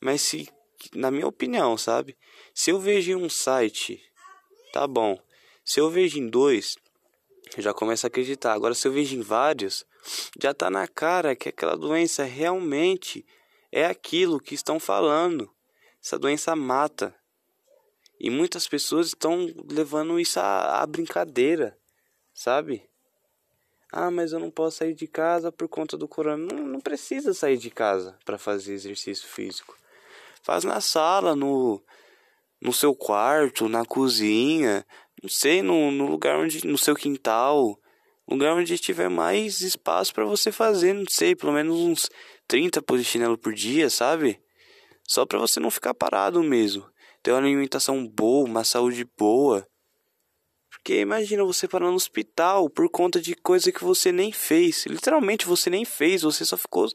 Mas 0.00 0.22
se, 0.22 0.48
na 0.94 1.10
minha 1.10 1.26
opinião, 1.26 1.78
sabe? 1.78 2.16
Se 2.54 2.70
eu 2.70 2.78
vejo 2.78 3.12
em 3.12 3.16
um 3.16 3.28
site, 3.28 4.02
tá 4.72 4.86
bom. 4.86 5.18
Se 5.66 5.80
eu 5.80 5.90
vejo 5.90 6.16
em 6.20 6.28
dois, 6.28 6.78
eu 7.56 7.62
já 7.62 7.74
começo 7.74 8.06
a 8.06 8.08
acreditar. 8.08 8.52
Agora, 8.52 8.72
se 8.72 8.86
eu 8.86 8.92
vejo 8.92 9.16
em 9.16 9.20
vários, 9.20 9.84
já 10.40 10.54
tá 10.54 10.70
na 10.70 10.86
cara 10.86 11.34
que 11.34 11.48
aquela 11.48 11.76
doença 11.76 12.22
realmente 12.22 13.26
é 13.72 13.84
aquilo 13.84 14.38
que 14.38 14.54
estão 14.54 14.78
falando. 14.78 15.50
Essa 16.00 16.16
doença 16.16 16.54
mata. 16.54 17.12
E 18.20 18.30
muitas 18.30 18.68
pessoas 18.68 19.08
estão 19.08 19.52
levando 19.68 20.20
isso 20.20 20.38
à, 20.38 20.82
à 20.82 20.86
brincadeira, 20.86 21.76
sabe? 22.32 22.88
Ah, 23.92 24.10
mas 24.10 24.32
eu 24.32 24.38
não 24.38 24.52
posso 24.52 24.78
sair 24.78 24.94
de 24.94 25.08
casa 25.08 25.50
por 25.50 25.66
conta 25.66 25.96
do 25.96 26.06
corona. 26.06 26.46
Não, 26.46 26.64
não 26.64 26.80
precisa 26.80 27.34
sair 27.34 27.56
de 27.56 27.70
casa 27.70 28.16
para 28.24 28.38
fazer 28.38 28.72
exercício 28.72 29.26
físico. 29.26 29.76
Faz 30.42 30.62
na 30.62 30.80
sala, 30.80 31.34
no, 31.34 31.82
no 32.60 32.72
seu 32.72 32.94
quarto, 32.94 33.68
na 33.68 33.84
cozinha, 33.84 34.86
não 35.22 35.28
sei, 35.28 35.62
no, 35.62 35.90
no 35.90 36.06
lugar 36.06 36.38
onde. 36.38 36.66
no 36.66 36.78
seu 36.78 36.94
quintal. 36.94 37.78
Lugar 38.28 38.54
onde 38.54 38.76
tiver 38.76 39.08
mais 39.08 39.60
espaço 39.60 40.12
para 40.12 40.24
você 40.24 40.50
fazer, 40.50 40.92
não 40.92 41.04
sei, 41.08 41.36
pelo 41.36 41.52
menos 41.52 41.76
uns 41.76 42.10
30 42.48 42.82
polichinelo 42.82 43.38
por 43.38 43.54
dia, 43.54 43.88
sabe? 43.88 44.40
Só 45.04 45.24
para 45.24 45.38
você 45.38 45.60
não 45.60 45.70
ficar 45.70 45.94
parado 45.94 46.42
mesmo. 46.42 46.84
Ter 47.22 47.30
uma 47.30 47.38
alimentação 47.38 48.06
boa, 48.06 48.48
uma 48.48 48.64
saúde 48.64 49.04
boa. 49.16 49.66
Porque 50.70 51.00
imagina 51.00 51.44
você 51.44 51.68
parar 51.68 51.86
no 51.86 51.94
hospital 51.94 52.68
por 52.68 52.88
conta 52.90 53.20
de 53.20 53.34
coisa 53.34 53.70
que 53.70 53.82
você 53.82 54.10
nem 54.10 54.32
fez. 54.32 54.86
Literalmente 54.86 55.46
você 55.46 55.70
nem 55.70 55.84
fez, 55.84 56.22
você 56.22 56.44
só 56.44 56.56
ficou 56.56 56.88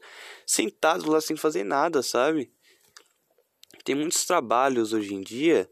sentado 0.46 1.10
lá 1.10 1.20
sem 1.20 1.36
fazer 1.36 1.64
nada, 1.64 2.02
sabe? 2.02 2.52
Tem 3.84 3.94
muitos 3.94 4.24
trabalhos 4.24 4.92
hoje 4.92 5.14
em 5.14 5.22
dia 5.22 5.68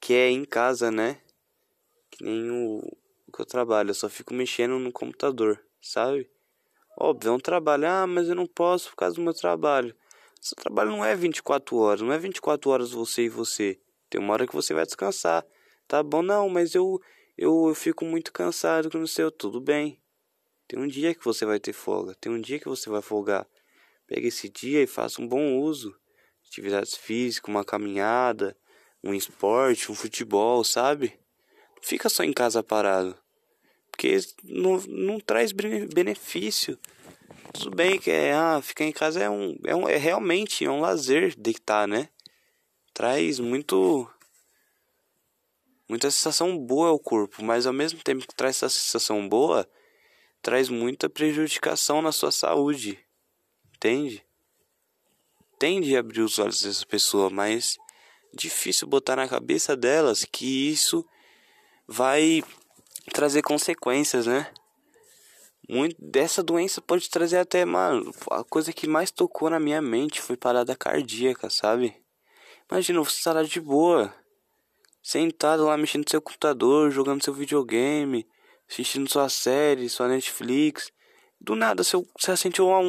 que 0.00 0.12
é 0.12 0.30
em 0.30 0.44
casa, 0.44 0.90
né? 0.90 1.20
Que 2.14 2.22
nem 2.22 2.48
o 2.48 2.80
que 3.34 3.42
eu 3.42 3.44
trabalho, 3.44 3.90
eu 3.90 3.94
só 3.94 4.08
fico 4.08 4.32
mexendo 4.32 4.78
no 4.78 4.92
computador, 4.92 5.60
sabe? 5.82 6.30
Óbvio, 6.96 7.30
é 7.30 7.32
um 7.32 7.40
trabalho. 7.40 7.88
Ah, 7.88 8.06
mas 8.06 8.28
eu 8.28 8.36
não 8.36 8.46
posso 8.46 8.90
por 8.90 8.96
causa 8.96 9.16
do 9.16 9.22
meu 9.22 9.34
trabalho. 9.34 9.92
Seu 10.40 10.54
trabalho 10.56 10.90
não 10.90 11.04
é 11.04 11.16
24 11.16 11.76
horas, 11.76 12.00
não 12.00 12.12
é 12.12 12.18
24 12.18 12.70
horas 12.70 12.92
você 12.92 13.24
e 13.24 13.28
você. 13.28 13.80
Tem 14.08 14.20
uma 14.20 14.32
hora 14.32 14.46
que 14.46 14.54
você 14.54 14.72
vai 14.72 14.86
descansar. 14.86 15.44
Tá 15.88 16.02
bom, 16.04 16.22
não, 16.22 16.48
mas 16.48 16.76
eu 16.76 17.00
eu, 17.36 17.66
eu 17.68 17.74
fico 17.74 18.04
muito 18.04 18.32
cansado 18.32 18.88
com 18.88 19.00
o 19.00 19.08
seu. 19.08 19.30
Tudo 19.30 19.60
bem. 19.60 20.00
Tem 20.68 20.78
um 20.78 20.86
dia 20.86 21.14
que 21.14 21.24
você 21.24 21.44
vai 21.44 21.58
ter 21.58 21.72
folga. 21.72 22.14
Tem 22.14 22.30
um 22.30 22.40
dia 22.40 22.60
que 22.60 22.68
você 22.68 22.88
vai 22.88 23.02
folgar. 23.02 23.44
Pega 24.06 24.28
esse 24.28 24.48
dia 24.48 24.82
e 24.82 24.86
faça 24.86 25.20
um 25.20 25.26
bom 25.26 25.58
uso. 25.58 25.98
Atividades 26.46 26.96
físicas, 26.96 27.48
uma 27.48 27.64
caminhada, 27.64 28.56
um 29.02 29.12
esporte, 29.12 29.90
um 29.90 29.94
futebol, 29.94 30.62
sabe? 30.62 31.18
Fica 31.84 32.08
só 32.08 32.24
em 32.24 32.32
casa 32.32 32.62
parado. 32.62 33.14
Porque 33.90 34.18
não, 34.42 34.78
não 34.88 35.20
traz 35.20 35.52
benefício. 35.52 36.78
Tudo 37.52 37.76
bem 37.76 37.98
que 37.98 38.10
é, 38.10 38.32
ah, 38.32 38.62
ficar 38.62 38.84
em 38.86 38.90
casa 38.90 39.22
é 39.22 39.28
um, 39.28 39.54
é 39.66 39.76
um 39.76 39.86
é 39.86 39.98
realmente 39.98 40.64
é 40.64 40.70
um 40.70 40.80
lazer 40.80 41.34
deitar, 41.36 41.86
né? 41.86 42.08
Traz 42.94 43.38
muito 43.38 44.10
muita 45.86 46.10
sensação 46.10 46.56
boa 46.56 46.88
ao 46.88 46.98
corpo, 46.98 47.44
mas 47.44 47.66
ao 47.66 47.72
mesmo 47.74 48.02
tempo 48.02 48.26
que 48.26 48.34
traz 48.34 48.56
essa 48.56 48.70
sensação 48.70 49.28
boa, 49.28 49.68
traz 50.40 50.70
muita 50.70 51.10
prejudicação 51.10 52.00
na 52.00 52.12
sua 52.12 52.32
saúde. 52.32 52.98
Entende? 53.76 54.24
Tende 55.58 55.94
a 55.94 56.00
abrir 56.00 56.22
os 56.22 56.38
olhos 56.38 56.62
dessa 56.62 56.86
pessoa, 56.86 57.28
mas 57.28 57.76
difícil 58.32 58.88
botar 58.88 59.16
na 59.16 59.28
cabeça 59.28 59.76
delas 59.76 60.24
que 60.24 60.70
isso 60.70 61.06
vai 61.86 62.42
trazer 63.12 63.42
consequências, 63.42 64.26
né? 64.26 64.50
Muito 65.68 65.96
dessa 65.98 66.42
doença 66.42 66.80
pode 66.80 67.08
trazer 67.08 67.38
até, 67.38 67.64
mano, 67.64 68.12
a 68.30 68.44
coisa 68.44 68.72
que 68.72 68.86
mais 68.86 69.10
tocou 69.10 69.48
na 69.48 69.58
minha 69.58 69.80
mente 69.80 70.20
foi 70.20 70.36
parada 70.36 70.76
cardíaca, 70.76 71.48
sabe? 71.48 71.96
Imagina 72.70 73.02
você 73.02 73.16
estar 73.16 73.42
de 73.44 73.60
boa, 73.60 74.14
sentado 75.02 75.64
lá 75.64 75.76
mexendo 75.76 76.04
no 76.04 76.10
seu 76.10 76.20
computador, 76.20 76.90
jogando 76.90 77.24
seu 77.24 77.32
videogame, 77.32 78.26
assistindo 78.68 79.10
sua 79.10 79.28
série, 79.28 79.88
sua 79.88 80.08
Netflix. 80.08 80.92
Do 81.40 81.54
nada 81.54 81.82
você, 81.82 81.96
você 82.18 82.36
sentiu 82.36 82.68
uma, 82.68 82.80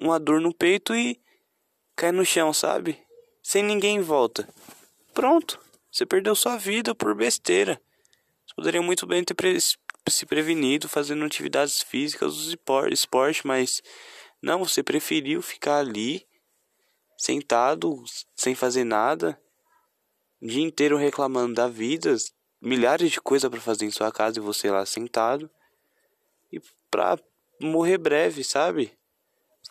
uma 0.00 0.20
dor 0.20 0.40
no 0.40 0.54
peito 0.54 0.94
e 0.94 1.20
cai 1.96 2.12
no 2.12 2.24
chão, 2.24 2.52
sabe? 2.52 2.98
Sem 3.42 3.62
ninguém 3.62 3.96
em 3.96 4.02
volta. 4.02 4.48
Pronto, 5.12 5.60
você 5.90 6.06
perdeu 6.06 6.34
sua 6.34 6.56
vida 6.56 6.94
por 6.94 7.14
besteira. 7.14 7.80
Você 8.52 8.56
poderia 8.56 8.82
muito 8.82 9.06
bem 9.06 9.24
ter 9.24 9.34
pre 9.34 9.58
se 10.08 10.26
prevenido 10.26 10.88
fazendo 10.88 11.24
atividades 11.24 11.80
físicas, 11.80 12.54
esporte, 12.90 13.46
mas 13.46 13.80
não, 14.42 14.64
você 14.64 14.82
preferiu 14.82 15.40
ficar 15.40 15.78
ali, 15.78 16.26
sentado, 17.16 18.02
sem 18.34 18.54
fazer 18.54 18.82
nada, 18.82 19.40
o 20.40 20.46
dia 20.46 20.62
inteiro 20.62 20.96
reclamando 20.96 21.54
da 21.54 21.68
vida, 21.68 22.16
milhares 22.60 23.12
de 23.12 23.20
coisas 23.20 23.48
para 23.48 23.60
fazer 23.60 23.84
em 23.84 23.90
sua 23.92 24.10
casa 24.10 24.38
e 24.38 24.42
você 24.42 24.70
lá 24.70 24.84
sentado. 24.84 25.48
E 26.52 26.60
pra 26.90 27.16
morrer 27.60 27.98
breve, 27.98 28.42
sabe? 28.42 28.92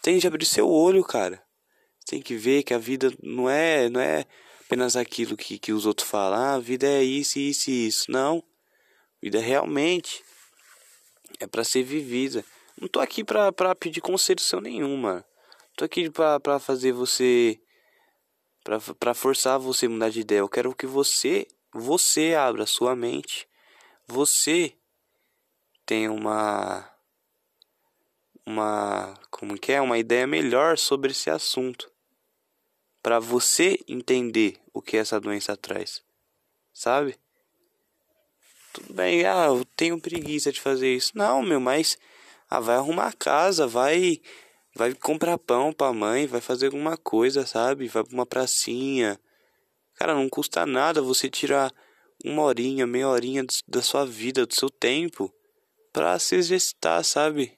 tem 0.01 0.19
que 0.19 0.27
abrir 0.27 0.45
seu 0.45 0.69
olho, 0.69 1.03
cara. 1.03 1.41
tem 2.05 2.21
que 2.21 2.35
ver 2.35 2.63
que 2.63 2.73
a 2.73 2.77
vida 2.77 3.13
não 3.21 3.49
é, 3.49 3.89
não 3.89 4.01
é 4.01 4.25
apenas 4.65 4.95
aquilo 4.95 5.37
que, 5.37 5.59
que 5.59 5.71
os 5.71 5.85
outros 5.85 6.09
falam. 6.09 6.39
Ah, 6.39 6.53
a 6.55 6.59
vida 6.59 6.87
é 6.87 7.03
isso, 7.03 7.39
isso 7.39 7.69
e 7.69 7.87
isso. 7.87 8.11
Não. 8.11 8.43
Vida 9.21 9.39
realmente 9.39 10.23
é 11.39 11.47
para 11.47 11.63
ser 11.63 11.83
vivida. 11.83 12.43
Não 12.79 12.87
tô 12.87 12.99
aqui 12.99 13.23
pra, 13.23 13.51
pra 13.51 13.75
pedir 13.75 14.01
conselho 14.01 14.41
seu. 14.41 14.59
Tô 15.75 15.85
aqui 15.85 16.09
pra, 16.09 16.39
pra 16.39 16.59
fazer 16.59 16.91
você 16.91 17.59
para 18.63 19.13
forçar 19.13 19.59
você 19.59 19.87
a 19.87 19.89
mudar 19.89 20.09
de 20.09 20.21
ideia. 20.21 20.39
Eu 20.39 20.49
quero 20.49 20.75
que 20.75 20.85
você, 20.85 21.47
você 21.73 22.35
abra 22.35 22.65
sua 22.65 22.95
mente. 22.95 23.47
Você 24.07 24.75
tenha 25.85 26.11
uma 26.11 26.87
uma 28.45 29.13
como 29.29 29.57
que 29.57 29.71
é, 29.71 29.81
uma 29.81 29.97
ideia 29.97 30.27
melhor 30.27 30.77
sobre 30.77 31.11
esse 31.11 31.29
assunto. 31.29 31.91
Para 33.01 33.19
você 33.19 33.79
entender 33.87 34.59
o 34.73 34.81
que 34.81 34.97
essa 34.97 35.19
doença 35.19 35.57
traz. 35.57 36.03
Sabe? 36.73 37.17
Tudo 38.73 38.93
bem, 38.93 39.25
ah, 39.25 39.47
eu 39.47 39.65
tenho 39.75 39.99
preguiça 39.99 40.51
de 40.51 40.61
fazer 40.61 40.93
isso. 40.95 41.11
Não, 41.15 41.41
meu, 41.41 41.59
mas 41.59 41.97
ah, 42.49 42.59
vai 42.59 42.75
arrumar 42.75 43.07
a 43.07 43.13
casa, 43.13 43.67
vai 43.67 44.21
vai 44.75 44.93
comprar 44.93 45.37
pão 45.37 45.73
pra 45.73 45.91
mãe, 45.91 46.27
vai 46.27 46.39
fazer 46.41 46.67
alguma 46.67 46.95
coisa, 46.97 47.45
sabe? 47.45 47.87
Vai 47.87 48.03
pra 48.03 48.13
uma 48.13 48.25
pracinha. 48.25 49.19
Cara, 49.95 50.15
não 50.15 50.29
custa 50.29 50.65
nada 50.65 51.01
você 51.01 51.29
tirar 51.29 51.73
uma 52.23 52.43
horinha, 52.43 52.87
meia 52.87 53.09
horinha 53.09 53.45
da 53.67 53.81
sua 53.81 54.05
vida, 54.05 54.45
do 54.45 54.55
seu 54.55 54.69
tempo, 54.69 55.33
pra 55.91 56.17
se 56.19 56.35
exercitar, 56.35 57.03
sabe? 57.03 57.57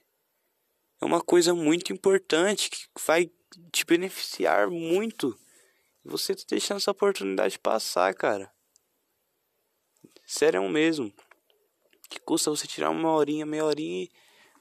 é 1.04 1.06
uma 1.06 1.20
coisa 1.20 1.54
muito 1.54 1.92
importante 1.92 2.70
que 2.70 2.86
vai 3.06 3.30
te 3.70 3.84
beneficiar 3.84 4.70
muito. 4.70 5.38
Você 6.02 6.34
tá 6.34 6.42
deixando 6.48 6.78
essa 6.78 6.90
oportunidade 6.90 7.58
passar, 7.58 8.14
cara. 8.14 8.50
Sério 10.26 10.68
mesmo. 10.68 11.12
Que 12.08 12.20
custa 12.20 12.50
você 12.50 12.66
tirar 12.66 12.90
uma 12.90 13.10
horinha, 13.12 13.44
meia 13.44 13.64
horinha 13.64 14.04
e 14.04 14.10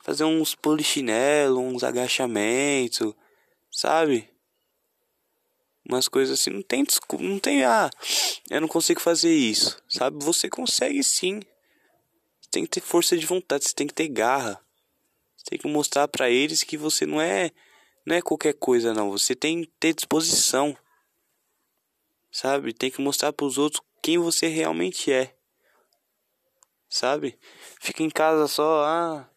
fazer 0.03 0.25
uns 0.25 0.53
polichinelo, 0.53 1.59
uns 1.59 1.83
agachamentos, 1.83 3.13
sabe? 3.71 4.29
Umas 5.87 6.07
coisas 6.07 6.39
assim, 6.39 6.49
não 6.49 6.61
tem 6.61 6.83
desculpa, 6.83 7.23
não 7.23 7.39
tem 7.39 7.63
ah, 7.63 7.89
eu 8.49 8.61
não 8.61 8.67
consigo 8.67 9.01
fazer 9.01 9.33
isso, 9.33 9.81
sabe? 9.87 10.23
Você 10.23 10.49
consegue 10.49 11.03
sim. 11.03 11.41
Você 12.39 12.49
tem 12.51 12.63
que 12.63 12.69
ter 12.69 12.81
força 12.81 13.17
de 13.17 13.25
vontade, 13.25 13.65
você 13.65 13.73
tem 13.73 13.87
que 13.87 13.93
ter 13.93 14.07
garra. 14.07 14.61
Você 15.35 15.45
tem 15.45 15.59
que 15.59 15.67
mostrar 15.67 16.07
para 16.07 16.29
eles 16.29 16.63
que 16.63 16.77
você 16.77 17.05
não 17.05 17.19
é 17.19 17.51
não 18.05 18.15
é 18.15 18.21
qualquer 18.21 18.53
coisa 18.53 18.93
não, 18.93 19.11
você 19.11 19.35
tem 19.35 19.61
que 19.61 19.71
ter 19.79 19.93
disposição. 19.93 20.75
Sabe? 22.31 22.73
Tem 22.73 22.89
que 22.89 23.01
mostrar 23.01 23.31
para 23.31 23.45
os 23.45 23.57
outros 23.57 23.81
quem 24.01 24.17
você 24.17 24.47
realmente 24.47 25.11
é. 25.11 25.33
Sabe? 26.93 27.39
Fica 27.81 28.03
em 28.03 28.09
casa 28.09 28.47
só, 28.47 28.83
ah, 28.85 29.27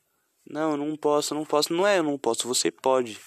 não, 0.46 0.76
não 0.76 0.94
posso, 0.94 1.34
não 1.34 1.42
posso. 1.42 1.72
Não 1.72 1.86
é, 1.86 2.00
eu 2.00 2.02
não 2.02 2.18
posso, 2.18 2.46
você 2.46 2.70
pode. 2.70 3.18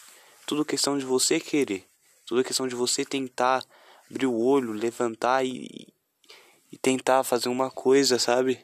Tudo 0.46 0.64
questão 0.64 1.00
de 1.00 1.04
você 1.04 1.40
querer. 1.40 1.88
Tudo 2.28 2.44
questão 2.44 2.68
de 2.68 2.76
você 2.76 3.04
tentar 3.04 3.66
abrir 4.08 4.28
o 4.28 4.40
olho, 4.40 4.72
levantar 4.72 5.44
e, 5.44 5.92
e 6.72 6.78
tentar 6.78 7.24
fazer 7.24 7.50
uma 7.50 7.72
coisa, 7.72 8.20
sabe? 8.20 8.64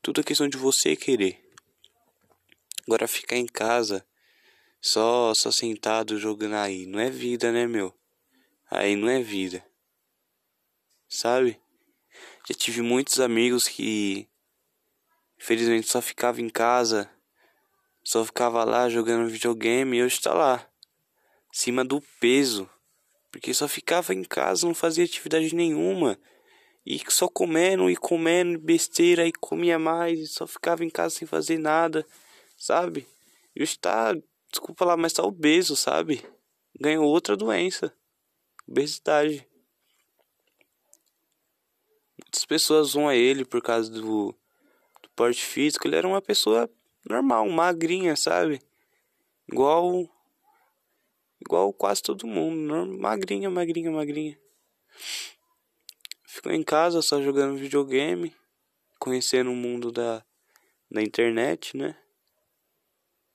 Tudo 0.00 0.22
questão 0.22 0.48
de 0.48 0.56
você 0.56 0.94
querer. 0.94 1.44
Agora 2.86 3.08
ficar 3.08 3.36
em 3.36 3.46
casa 3.46 4.06
só 4.80 5.34
só 5.34 5.50
sentado 5.50 6.16
jogando 6.16 6.54
aí, 6.54 6.86
não 6.86 7.00
é 7.00 7.10
vida, 7.10 7.50
né, 7.50 7.66
meu? 7.66 7.92
Aí 8.70 8.94
não 8.94 9.08
é 9.08 9.20
vida. 9.20 9.66
Sabe? 11.08 11.60
Já 12.48 12.54
tive 12.54 12.82
muitos 12.82 13.18
amigos 13.18 13.66
que 13.66 14.28
infelizmente 15.44 15.88
só 15.88 16.00
ficava 16.00 16.40
em 16.40 16.48
casa 16.48 17.08
só 18.04 18.22
ficava 18.22 18.62
lá 18.64 18.86
jogando 18.90 19.30
videogame 19.30 19.96
e 19.96 20.02
hoje 20.02 20.20
tá 20.20 20.34
lá. 20.34 20.68
Cima 21.50 21.82
do 21.82 22.02
peso. 22.20 22.68
Porque 23.32 23.54
só 23.54 23.66
ficava 23.66 24.12
em 24.12 24.22
casa, 24.22 24.66
não 24.66 24.74
fazia 24.74 25.04
atividade 25.04 25.54
nenhuma. 25.54 26.18
E 26.84 27.00
só 27.08 27.26
comendo 27.26 27.88
e 27.90 27.96
comendo 27.96 28.60
besteira 28.60 29.26
e 29.26 29.32
comia 29.32 29.78
mais. 29.78 30.20
E 30.20 30.26
só 30.26 30.46
ficava 30.46 30.84
em 30.84 30.90
casa 30.90 31.16
sem 31.16 31.26
fazer 31.26 31.58
nada. 31.58 32.06
Sabe? 32.58 33.08
E 33.56 33.62
hoje 33.62 33.78
tá. 33.78 34.14
Desculpa 34.50 34.84
lá, 34.84 34.96
mas 34.96 35.14
tá 35.14 35.24
obeso, 35.24 35.74
sabe? 35.74 36.22
Ganhou 36.78 37.06
outra 37.06 37.34
doença. 37.34 37.92
Obesidade. 38.68 39.48
Muitas 42.22 42.44
pessoas 42.44 42.92
vão 42.92 43.08
a 43.08 43.16
ele 43.16 43.44
por 43.46 43.62
causa 43.62 43.90
do, 43.90 44.00
do 44.00 44.36
porte 45.14 45.44
físico. 45.44 45.86
Ele 45.86 45.96
era 45.96 46.08
uma 46.08 46.22
pessoa 46.22 46.70
normal, 47.08 47.48
magrinha, 47.48 48.16
sabe? 48.16 48.60
Igual 49.50 50.08
igual 51.40 51.72
quase 51.72 52.02
todo 52.02 52.26
mundo, 52.26 52.98
magrinha, 52.98 53.50
magrinha, 53.50 53.90
magrinha. 53.90 54.38
Ficou 56.26 56.52
em 56.52 56.62
casa 56.62 57.02
só 57.02 57.20
jogando 57.20 57.58
videogame, 57.58 58.34
conhecendo 58.98 59.50
o 59.50 59.54
mundo 59.54 59.92
da 59.92 60.24
da 60.90 61.02
internet, 61.02 61.76
né? 61.76 61.96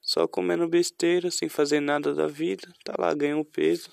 Só 0.00 0.26
comendo 0.26 0.66
besteira, 0.66 1.30
sem 1.30 1.48
fazer 1.48 1.78
nada 1.78 2.14
da 2.14 2.26
vida, 2.26 2.72
tá 2.82 2.94
lá, 2.98 3.12
ganhou 3.14 3.44
peso. 3.44 3.90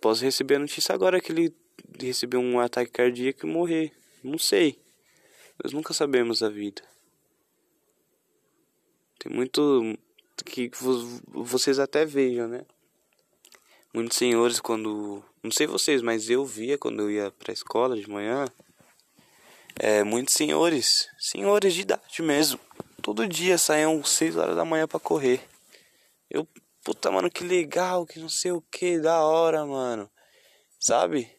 Posso 0.00 0.24
receber 0.24 0.56
a 0.56 0.60
notícia 0.60 0.94
agora 0.94 1.20
que 1.20 1.30
ele 1.30 1.54
recebeu 2.00 2.40
um 2.40 2.58
ataque 2.58 2.90
cardíaco 2.90 3.46
e 3.46 3.50
morrer. 3.50 3.92
Não 4.22 4.38
sei. 4.38 4.83
Nós 5.62 5.72
nunca 5.72 5.94
sabemos 5.94 6.42
a 6.42 6.48
vida. 6.48 6.82
Tem 9.18 9.32
muito 9.32 9.96
que 10.44 10.70
vocês 11.28 11.78
até 11.78 12.04
vejam, 12.04 12.48
né? 12.48 12.64
Muitos 13.94 14.18
senhores 14.18 14.58
quando, 14.60 15.24
não 15.42 15.50
sei 15.50 15.66
vocês, 15.66 16.02
mas 16.02 16.28
eu 16.28 16.44
via 16.44 16.76
quando 16.76 17.00
eu 17.00 17.10
ia 17.10 17.30
para 17.30 17.52
a 17.52 17.54
escola 17.54 17.96
de 17.96 18.08
manhã, 18.08 18.44
é, 19.76 20.02
muitos 20.02 20.34
senhores, 20.34 21.08
senhores 21.18 21.74
de 21.74 21.82
idade 21.82 22.20
mesmo, 22.20 22.58
todo 23.00 23.28
dia 23.28 23.56
saíam 23.56 24.02
6 24.02 24.36
horas 24.36 24.56
da 24.56 24.64
manhã 24.64 24.88
para 24.88 24.98
correr. 24.98 25.40
Eu, 26.28 26.46
puta, 26.82 27.10
mano, 27.10 27.30
que 27.30 27.44
legal, 27.44 28.04
que 28.04 28.18
não 28.18 28.28
sei 28.28 28.50
o 28.50 28.60
que, 28.60 28.98
da 28.98 29.22
hora, 29.22 29.64
mano. 29.64 30.10
Sabe? 30.80 31.30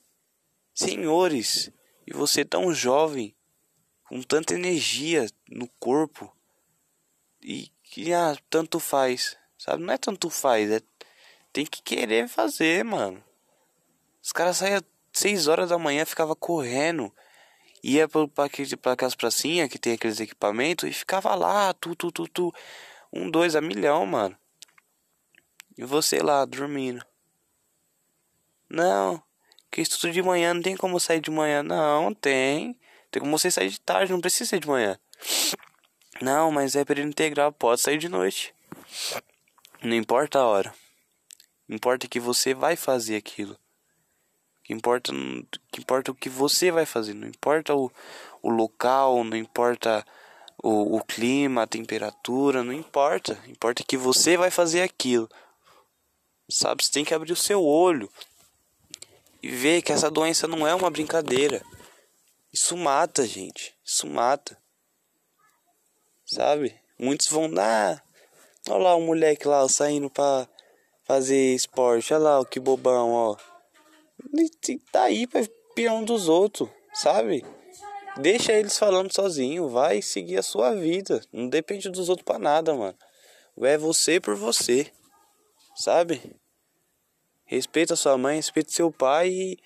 Senhores, 0.73 1.69
e 2.07 2.13
você 2.13 2.45
tão 2.45 2.73
jovem, 2.73 3.34
com 4.07 4.21
tanta 4.21 4.53
energia 4.53 5.27
no 5.49 5.67
corpo, 5.79 6.33
e 7.41 7.71
que 7.83 8.13
ah, 8.13 8.35
tanto 8.49 8.79
faz, 8.79 9.37
sabe? 9.57 9.83
Não 9.83 9.93
é 9.93 9.97
tanto 9.97 10.29
faz, 10.29 10.71
é 10.71 10.81
tem 11.53 11.65
que 11.65 11.81
querer 11.81 12.27
fazer, 12.27 12.83
mano. 12.83 13.23
Os 14.21 14.31
caras 14.31 14.57
saíam 14.57 14.81
6 15.13 15.47
horas 15.47 15.69
da 15.69 15.77
manhã, 15.77 16.03
ficava 16.05 16.35
correndo, 16.35 17.13
ia 17.81 18.07
para 18.07 18.27
pra 18.27 18.91
aquelas 18.91 19.15
pracinhas 19.15 19.69
que 19.69 19.79
tem 19.79 19.93
aqueles 19.93 20.19
equipamentos 20.19 20.89
e 20.89 20.93
ficava 20.93 21.33
lá, 21.35 21.73
tu, 21.73 21.95
tu, 21.95 22.11
tu, 22.11 22.27
tu, 22.27 22.53
um, 23.13 23.29
dois 23.31 23.55
a 23.55 23.61
milhão, 23.61 24.05
mano. 24.05 24.37
E 25.77 25.83
você 25.83 26.19
lá, 26.19 26.43
dormindo. 26.45 27.05
Não, 28.69 29.23
que 29.71 29.81
estudo 29.81 30.11
de 30.11 30.21
manhã, 30.21 30.53
não 30.53 30.61
tem 30.61 30.75
como 30.75 30.99
sair 30.99 31.21
de 31.21 31.31
manhã. 31.31 31.61
Não, 31.61 32.13
tem. 32.13 32.79
Tem 33.15 33.21
como 33.21 33.39
você 33.39 33.49
sair 33.49 33.69
de 33.69 33.79
tarde, 33.79 34.11
não 34.11 34.19
precisa 34.19 34.49
ser 34.49 34.59
de 34.59 34.67
manhã. 34.67 34.99
Não, 36.21 36.51
mas 36.51 36.75
é 36.75 36.83
período 36.83 37.07
integral, 37.07 37.49
pode 37.49 37.79
sair 37.79 37.97
de 37.97 38.09
noite. 38.09 38.53
Não 39.81 39.95
importa 39.95 40.39
a 40.39 40.45
hora. 40.45 40.75
Importa 41.69 42.09
que 42.09 42.19
você 42.19 42.53
vai 42.53 42.75
fazer 42.75 43.15
aquilo. 43.15 43.57
Que 44.65 44.73
importa, 44.73 45.13
que 45.71 45.79
importa 45.79 46.11
o 46.11 46.13
que 46.13 46.27
você 46.27 46.71
vai 46.71 46.85
fazer. 46.85 47.13
Não 47.13 47.25
importa 47.25 47.73
o, 47.73 47.89
o 48.41 48.49
local, 48.49 49.23
não 49.23 49.37
importa 49.37 50.05
o, 50.61 50.97
o 50.97 51.01
clima, 51.01 51.63
a 51.63 51.67
temperatura, 51.67 52.65
não 52.65 52.73
importa. 52.73 53.41
Importa 53.47 53.81
que 53.81 53.95
você 53.95 54.35
vai 54.35 54.51
fazer 54.51 54.81
aquilo. 54.81 55.29
Sabe, 56.49 56.83
você 56.83 56.91
tem 56.91 57.05
que 57.05 57.13
abrir 57.13 57.31
o 57.31 57.37
seu 57.37 57.63
olho 57.63 58.11
e 59.41 59.47
ver 59.47 59.81
que 59.81 59.93
essa 59.93 60.11
doença 60.11 60.49
não 60.49 60.67
é 60.67 60.75
uma 60.75 60.89
brincadeira. 60.89 61.63
Isso 62.55 62.77
mata, 62.77 63.27
gente. 63.27 63.75
Isso 63.83 64.07
mata. 64.07 64.57
Sabe? 66.25 66.73
Muitos 66.97 67.27
vão 67.27 67.51
dar. 67.51 68.01
Olha 68.69 68.81
lá 68.81 68.95
o 68.95 69.01
moleque 69.01 69.45
lá 69.45 69.67
saindo 69.67 70.09
pra 70.09 70.47
fazer 71.03 71.53
esporte. 71.53 72.13
Olha 72.13 72.23
lá, 72.23 72.45
que 72.45 72.57
bobão, 72.57 73.11
ó. 73.11 73.37
E 74.33 74.79
tá 74.89 75.03
aí 75.03 75.27
pra 75.27 75.41
um 75.91 76.05
dos 76.05 76.29
outros, 76.29 76.69
sabe? 76.93 77.45
Deixa 78.21 78.53
eles 78.53 78.79
falando 78.79 79.13
sozinho, 79.13 79.67
vai 79.67 80.01
seguir 80.01 80.37
a 80.37 80.41
sua 80.41 80.73
vida. 80.73 81.21
Não 81.33 81.49
depende 81.49 81.89
dos 81.89 82.07
outros 82.07 82.23
pra 82.23 82.39
nada, 82.39 82.73
mano. 82.73 82.97
É 83.63 83.77
você 83.77 84.17
por 84.17 84.37
você, 84.37 84.89
sabe? 85.75 86.39
Respeita 87.43 87.97
sua 87.97 88.17
mãe, 88.17 88.37
respeita 88.37 88.71
seu 88.71 88.89
pai 88.93 89.27
e 89.29 89.59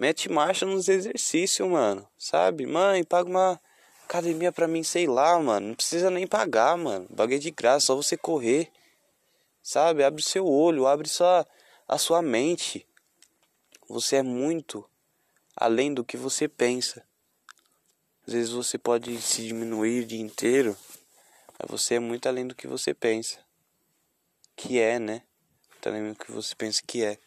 mete 0.00 0.30
marcha 0.30 0.64
nos 0.64 0.88
exercícios, 0.88 1.68
mano. 1.68 2.08
Sabe? 2.16 2.64
Mãe, 2.64 3.04
paga 3.04 3.28
uma 3.28 3.60
academia 4.04 4.50
pra 4.50 4.66
mim, 4.66 4.82
sei 4.82 5.06
lá, 5.06 5.38
mano. 5.38 5.68
Não 5.68 5.74
precisa 5.74 6.08
nem 6.08 6.26
pagar, 6.26 6.74
mano. 6.78 7.06
Bagulho 7.10 7.38
de 7.38 7.50
graça, 7.50 7.86
só 7.86 7.94
você 7.94 8.16
correr. 8.16 8.72
Sabe? 9.62 10.02
Abre 10.02 10.22
seu 10.22 10.46
olho, 10.46 10.86
abre 10.86 11.06
sua, 11.06 11.46
a 11.86 11.98
sua 11.98 12.22
mente. 12.22 12.86
Você 13.90 14.16
é 14.16 14.22
muito 14.22 14.88
além 15.54 15.92
do 15.92 16.02
que 16.02 16.16
você 16.16 16.48
pensa. 16.48 17.04
Às 18.26 18.32
vezes 18.32 18.50
você 18.52 18.78
pode 18.78 19.20
se 19.20 19.46
diminuir 19.46 20.04
o 20.04 20.06
dia 20.06 20.20
inteiro, 20.20 20.74
mas 21.58 21.70
você 21.70 21.96
é 21.96 22.00
muito 22.00 22.26
além 22.26 22.46
do 22.46 22.54
que 22.54 22.66
você 22.66 22.94
pensa. 22.94 23.38
Que 24.56 24.80
é, 24.80 24.98
né? 24.98 25.22
Muito 25.68 25.88
além 25.88 26.12
do 26.12 26.18
que 26.18 26.32
você 26.32 26.54
pensa 26.54 26.80
que 26.86 27.04
é. 27.04 27.18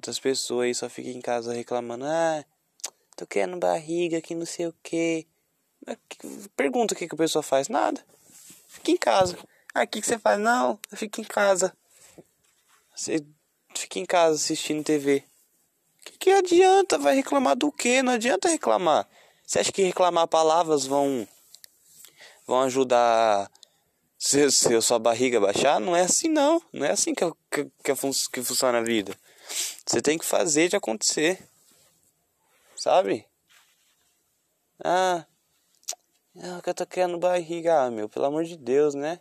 Muitas 0.00 0.18
pessoas 0.18 0.78
só 0.78 0.88
ficam 0.88 1.12
em 1.12 1.20
casa 1.20 1.52
reclamando: 1.52 2.06
ah, 2.06 2.42
tô 3.14 3.26
querendo 3.26 3.58
barriga, 3.58 4.18
que 4.22 4.34
não 4.34 4.46
sei 4.46 4.66
o 4.66 4.74
que. 4.82 5.26
Pergunta 6.56 6.94
o 6.94 6.96
que, 6.96 7.06
que 7.06 7.14
a 7.14 7.18
pessoa 7.18 7.42
faz. 7.42 7.68
Nada. 7.68 8.02
Fica 8.66 8.92
em 8.92 8.96
casa. 8.96 9.36
Ah, 9.74 9.82
o 9.82 9.86
que, 9.86 10.00
que 10.00 10.06
você 10.06 10.18
faz? 10.18 10.40
Não, 10.40 10.78
eu 10.90 10.96
fico 10.96 11.20
em 11.20 11.24
casa. 11.24 11.76
Você 12.96 13.22
fica 13.76 13.98
em 13.98 14.06
casa 14.06 14.36
assistindo 14.36 14.82
TV. 14.82 15.22
Que, 16.02 16.12
que 16.12 16.30
adianta? 16.30 16.96
Vai 16.96 17.16
reclamar 17.16 17.54
do 17.54 17.70
quê? 17.70 18.02
Não 18.02 18.14
adianta 18.14 18.48
reclamar. 18.48 19.06
Você 19.46 19.58
acha 19.58 19.70
que 19.70 19.82
reclamar 19.82 20.26
palavras 20.28 20.86
vão 20.86 21.28
vão 22.46 22.62
ajudar 22.62 23.50
se, 24.18 24.50
se 24.50 24.74
a 24.74 24.80
sua 24.80 24.98
barriga 24.98 25.38
baixar, 25.38 25.78
não 25.78 25.94
é 25.94 26.00
assim 26.00 26.28
não. 26.28 26.62
Não 26.72 26.86
é 26.86 26.92
assim 26.92 27.14
que, 27.14 27.30
que, 27.50 27.64
que, 27.84 27.94
que 28.32 28.42
funciona 28.42 28.78
a 28.78 28.82
vida. 28.82 29.14
Você 29.90 30.00
tem 30.00 30.16
que 30.16 30.24
fazer 30.24 30.68
de 30.68 30.76
acontecer. 30.76 31.36
Sabe? 32.76 33.26
Ah, 34.84 35.26
ah, 36.38 36.60
que 36.62 36.70
eu 36.70 36.74
tô 36.74 36.86
querendo 36.86 37.18
barriga, 37.18 37.82
ah, 37.82 37.90
meu, 37.90 38.08
pelo 38.08 38.26
amor 38.26 38.44
de 38.44 38.56
Deus, 38.56 38.94
né? 38.94 39.18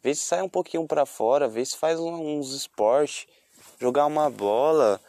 Vê 0.00 0.14
se 0.14 0.20
sai 0.20 0.40
um 0.40 0.48
pouquinho 0.48 0.86
para 0.86 1.04
fora, 1.04 1.48
vê 1.48 1.64
se 1.64 1.76
faz 1.76 1.98
uns 1.98 2.54
esportes, 2.54 3.26
jogar 3.80 4.06
uma 4.06 4.30
bola, 4.30 5.00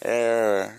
é, 0.00 0.78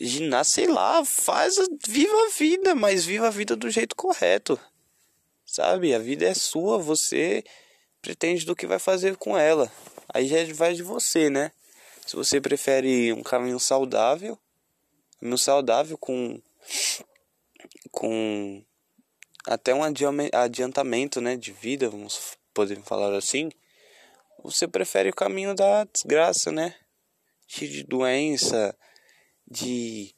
ginástica, 0.00 0.66
sei 0.66 0.74
lá, 0.74 1.04
faz, 1.04 1.54
viva 1.86 2.16
a 2.26 2.30
vida, 2.30 2.74
mas 2.74 3.04
viva 3.04 3.28
a 3.28 3.30
vida 3.30 3.54
do 3.54 3.70
jeito 3.70 3.94
correto. 3.94 4.58
Sabe? 5.46 5.94
A 5.94 6.00
vida 6.00 6.26
é 6.26 6.34
sua, 6.34 6.78
você 6.78 7.44
pretende 8.02 8.44
do 8.44 8.56
que 8.56 8.66
vai 8.66 8.80
fazer 8.80 9.16
com 9.16 9.38
ela. 9.38 9.70
Aí 10.12 10.26
já 10.26 10.52
vai 10.52 10.74
de 10.74 10.82
você, 10.82 11.30
né? 11.30 11.52
Se 12.06 12.16
você 12.16 12.40
prefere 12.40 13.12
um 13.12 13.22
caminho 13.22 13.58
saudável, 13.58 14.38
caminho 15.18 15.38
saudável 15.38 15.98
com 15.98 16.40
com 17.90 18.64
até 19.46 19.74
um 19.74 19.82
adiantamento, 20.32 21.20
né, 21.20 21.36
de 21.36 21.52
vida, 21.52 21.88
vamos 21.88 22.36
poder 22.52 22.80
falar 22.82 23.14
assim, 23.14 23.50
você 24.42 24.66
prefere 24.66 25.10
o 25.10 25.14
caminho 25.14 25.54
da 25.54 25.84
desgraça, 25.84 26.50
né? 26.50 26.74
Cheio 27.46 27.70
de 27.70 27.84
doença, 27.84 28.76
de 29.46 30.14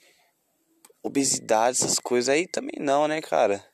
obesidade, 1.02 1.78
essas 1.78 1.98
coisas 1.98 2.28
aí 2.28 2.46
também 2.46 2.78
não, 2.80 3.06
né, 3.06 3.20
cara? 3.20 3.64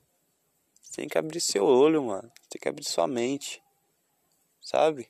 tem 0.93 1.09
que 1.09 1.19
abrir 1.19 1.41
seu 1.41 1.65
olho, 1.65 2.05
mano. 2.05 2.31
Tem 2.51 2.61
que 2.61 2.69
abrir 2.69 2.85
sua 2.85 3.07
mente. 3.07 3.63
Sabe? 4.61 5.09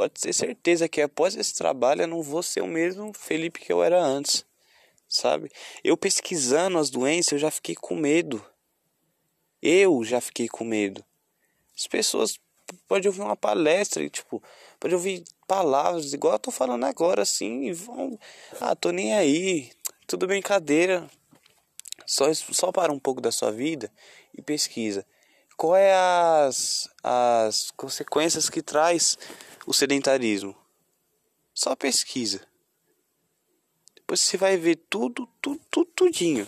Pode 0.00 0.14
ter 0.14 0.32
certeza 0.32 0.88
que 0.88 1.02
após 1.02 1.36
esse 1.36 1.54
trabalho 1.54 2.00
eu 2.00 2.08
não 2.08 2.22
vou 2.22 2.42
ser 2.42 2.62
o 2.62 2.66
mesmo 2.66 3.12
Felipe 3.12 3.60
que 3.60 3.70
eu 3.70 3.82
era 3.82 4.02
antes. 4.02 4.46
Sabe? 5.06 5.52
Eu 5.84 5.94
pesquisando 5.94 6.78
as 6.78 6.88
doenças, 6.88 7.32
eu 7.32 7.38
já 7.38 7.50
fiquei 7.50 7.74
com 7.74 7.94
medo. 7.94 8.42
Eu 9.60 10.02
já 10.02 10.18
fiquei 10.18 10.48
com 10.48 10.64
medo. 10.64 11.04
As 11.76 11.86
pessoas 11.86 12.40
podem 12.88 13.08
ouvir 13.08 13.20
uma 13.20 13.36
palestra 13.36 14.08
tipo, 14.08 14.42
pode 14.78 14.94
ouvir 14.94 15.22
palavras 15.46 16.14
igual 16.14 16.32
eu 16.32 16.38
tô 16.38 16.50
falando 16.50 16.84
agora, 16.84 17.20
assim, 17.20 17.64
e 17.66 17.72
vão. 17.74 18.18
Ah, 18.58 18.74
tô 18.74 18.92
nem 18.92 19.12
aí. 19.12 19.70
Tudo 20.06 20.26
brincadeira. 20.26 21.06
Só, 22.06 22.32
só 22.32 22.72
para 22.72 22.90
um 22.90 22.98
pouco 22.98 23.20
da 23.20 23.30
sua 23.30 23.52
vida 23.52 23.92
e 24.34 24.40
pesquisa. 24.40 25.04
Qual 25.58 25.76
é 25.76 25.92
as, 25.92 26.88
as 27.04 27.70
consequências 27.72 28.48
que 28.48 28.62
traz 28.62 29.18
o 29.70 29.72
sedentarismo? 29.72 30.56
Só 31.54 31.76
pesquisa. 31.76 32.40
Depois 33.94 34.18
você 34.18 34.36
vai 34.36 34.56
ver 34.56 34.74
tudo, 34.90 35.28
tudo, 35.40 35.60
tudo, 35.70 35.90
tudinho. 35.94 36.44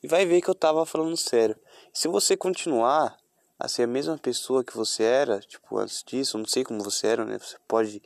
E 0.00 0.06
vai 0.06 0.24
ver 0.24 0.40
que 0.40 0.48
eu 0.48 0.54
tava 0.54 0.86
falando 0.86 1.16
sério. 1.16 1.56
Se 1.92 2.06
você 2.06 2.36
continuar 2.36 3.18
a 3.58 3.66
ser 3.66 3.82
a 3.82 3.86
mesma 3.88 4.16
pessoa 4.16 4.62
que 4.62 4.76
você 4.76 5.02
era, 5.02 5.40
tipo, 5.40 5.76
antes 5.76 6.04
disso, 6.04 6.38
não 6.38 6.46
sei 6.46 6.62
como 6.62 6.84
você 6.84 7.08
era, 7.08 7.24
né? 7.24 7.36
Você 7.36 7.56
pode 7.66 8.00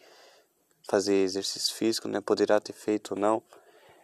fazer 0.89 1.17
exercício 1.17 1.75
físico, 1.75 2.09
né? 2.09 2.23
Poderá 2.23 2.59
ter 2.59 2.73
feito 2.73 3.13
ou 3.13 3.21
não. 3.21 3.43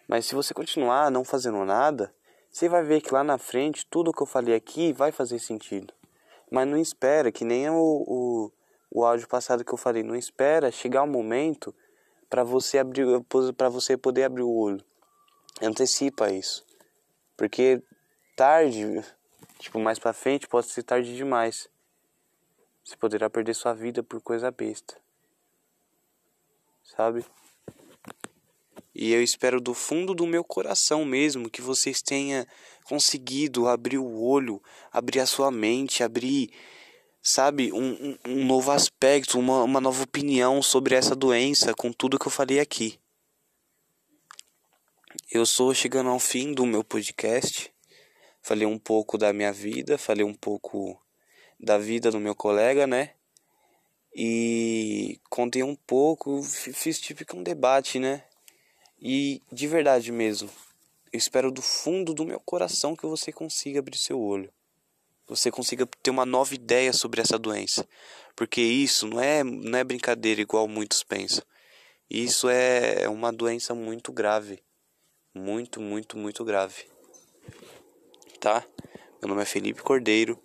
Mas 0.06 0.26
se 0.26 0.34
você 0.34 0.52
continuar 0.52 1.10
não 1.10 1.24
fazendo 1.24 1.64
nada, 1.64 2.14
você 2.50 2.68
vai 2.68 2.84
ver 2.84 3.00
que 3.00 3.14
lá 3.14 3.24
na 3.24 3.38
frente 3.38 3.86
tudo 3.86 4.12
que 4.12 4.22
eu 4.22 4.26
falei 4.26 4.54
aqui 4.54 4.92
vai 4.92 5.10
fazer 5.12 5.38
sentido. 5.38 5.94
Mas 6.50 6.68
não 6.68 6.76
espera, 6.76 7.32
que 7.32 7.42
nem 7.42 7.70
o, 7.70 8.04
o, 8.06 8.52
o 8.96 9.04
áudio 9.04 9.28
passado 9.28 9.62
que 9.62 9.74
eu 9.74 9.76
falei, 9.76 10.02
não 10.02 10.16
espera 10.16 10.72
chegar 10.72 11.02
o 11.02 11.06
momento 11.06 11.74
para 12.30 12.42
você 12.42 12.78
abrir 12.78 13.04
para 13.54 13.68
você 13.68 13.94
poder 13.94 14.24
abrir 14.24 14.42
o 14.42 14.50
olho. 14.50 14.82
Antecipa 15.60 16.32
isso. 16.32 16.64
Porque 17.36 17.82
tarde, 18.34 19.04
tipo 19.58 19.78
mais 19.78 19.98
para 19.98 20.14
frente, 20.14 20.48
pode 20.48 20.68
ser 20.68 20.82
tarde 20.82 21.14
demais. 21.14 21.68
Você 22.82 22.96
poderá 22.96 23.28
perder 23.28 23.52
sua 23.52 23.74
vida 23.74 24.02
por 24.02 24.18
coisa 24.22 24.50
besta. 24.50 24.96
Sabe? 26.82 27.22
E 28.94 29.12
eu 29.12 29.22
espero 29.22 29.60
do 29.60 29.74
fundo 29.74 30.14
do 30.14 30.26
meu 30.26 30.42
coração 30.42 31.04
mesmo 31.04 31.50
que 31.50 31.60
vocês 31.60 32.00
tenham 32.00 32.46
conseguido 32.84 33.68
abrir 33.68 33.98
o 33.98 34.22
olho, 34.22 34.62
abrir 34.90 35.20
a 35.20 35.26
sua 35.26 35.50
mente, 35.50 36.02
abrir, 36.02 36.50
sabe, 37.26 37.72
um, 37.72 38.16
um, 38.24 38.44
novo 38.44 38.70
aspecto, 38.70 39.36
uma, 39.36 39.64
uma 39.64 39.80
nova 39.80 40.04
opinião 40.04 40.62
sobre 40.62 40.94
essa 40.94 41.16
doença 41.16 41.74
com 41.74 41.92
tudo 41.92 42.20
que 42.20 42.28
eu 42.28 42.30
falei 42.30 42.60
aqui. 42.60 43.00
Eu 45.32 45.42
estou 45.42 45.74
chegando 45.74 46.08
ao 46.08 46.20
fim 46.20 46.52
do 46.52 46.64
meu 46.64 46.84
podcast. 46.84 47.72
Falei 48.40 48.64
um 48.64 48.78
pouco 48.78 49.18
da 49.18 49.32
minha 49.32 49.52
vida, 49.52 49.98
falei 49.98 50.24
um 50.24 50.32
pouco 50.32 51.02
da 51.58 51.76
vida 51.78 52.12
do 52.12 52.20
meu 52.20 52.34
colega, 52.34 52.86
né? 52.86 53.14
E 54.14 55.18
contei 55.28 55.64
um 55.64 55.74
pouco, 55.74 56.40
fiz 56.44 57.00
tipo 57.00 57.24
um 57.36 57.42
debate, 57.42 57.98
né? 57.98 58.22
E 59.00 59.42
de 59.50 59.66
verdade 59.66 60.12
mesmo, 60.12 60.48
eu 61.12 61.18
espero 61.18 61.50
do 61.50 61.60
fundo 61.60 62.14
do 62.14 62.24
meu 62.24 62.38
coração 62.38 62.94
que 62.94 63.04
você 63.04 63.32
consiga 63.32 63.80
abrir 63.80 63.98
seu 63.98 64.20
olho. 64.20 64.52
Você 65.28 65.50
consiga 65.50 65.86
ter 66.02 66.10
uma 66.10 66.24
nova 66.26 66.54
ideia 66.54 66.92
sobre 66.92 67.20
essa 67.20 67.38
doença. 67.38 67.86
Porque 68.34 68.60
isso 68.60 69.06
não 69.06 69.20
é, 69.20 69.42
não 69.42 69.78
é 69.78 69.84
brincadeira 69.84 70.40
igual 70.40 70.68
muitos 70.68 71.02
pensam. 71.02 71.44
Isso 72.08 72.48
é 72.48 73.08
uma 73.08 73.32
doença 73.32 73.74
muito 73.74 74.12
grave. 74.12 74.62
Muito, 75.34 75.80
muito, 75.80 76.16
muito 76.16 76.44
grave. 76.44 76.84
Tá? 78.38 78.64
Meu 79.20 79.28
nome 79.28 79.42
é 79.42 79.46
Felipe 79.46 79.82
Cordeiro. 79.82 80.40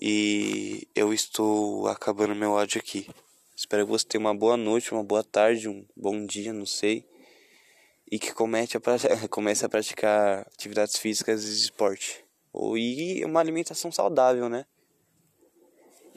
E 0.00 0.86
eu 0.94 1.12
estou 1.14 1.88
acabando 1.88 2.34
meu 2.34 2.58
áudio 2.58 2.80
aqui. 2.80 3.08
Espero 3.56 3.86
que 3.86 3.92
você 3.92 4.04
tenha 4.06 4.20
uma 4.20 4.34
boa 4.34 4.56
noite, 4.56 4.92
uma 4.92 5.02
boa 5.02 5.24
tarde, 5.24 5.68
um 5.68 5.86
bom 5.96 6.26
dia, 6.26 6.52
não 6.52 6.66
sei 6.66 7.06
e 8.10 8.18
que 8.18 8.32
comece 8.32 8.76
a, 8.76 8.80
comece 9.28 9.64
a 9.64 9.68
praticar 9.68 10.40
atividades 10.52 10.96
físicas 10.96 11.44
e 11.44 11.52
esporte. 11.52 12.25
E 12.76 13.24
uma 13.24 13.40
alimentação 13.40 13.92
saudável, 13.92 14.48
né? 14.48 14.64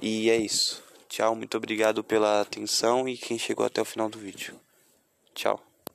E 0.02 0.30
é 0.30 0.38
isso. 0.38 0.84
Tchau, 1.10 1.36
muito 1.36 1.58
obrigado 1.58 2.04
pela 2.04 2.42
atenção 2.42 3.10
e 3.10 3.18
quem 3.18 3.38
chegou 3.38 3.66
até 3.66 3.82
o 3.82 3.86
final 3.86 4.10
do 4.10 4.20
vídeo. 4.20 4.60
Tchau. 5.34 5.69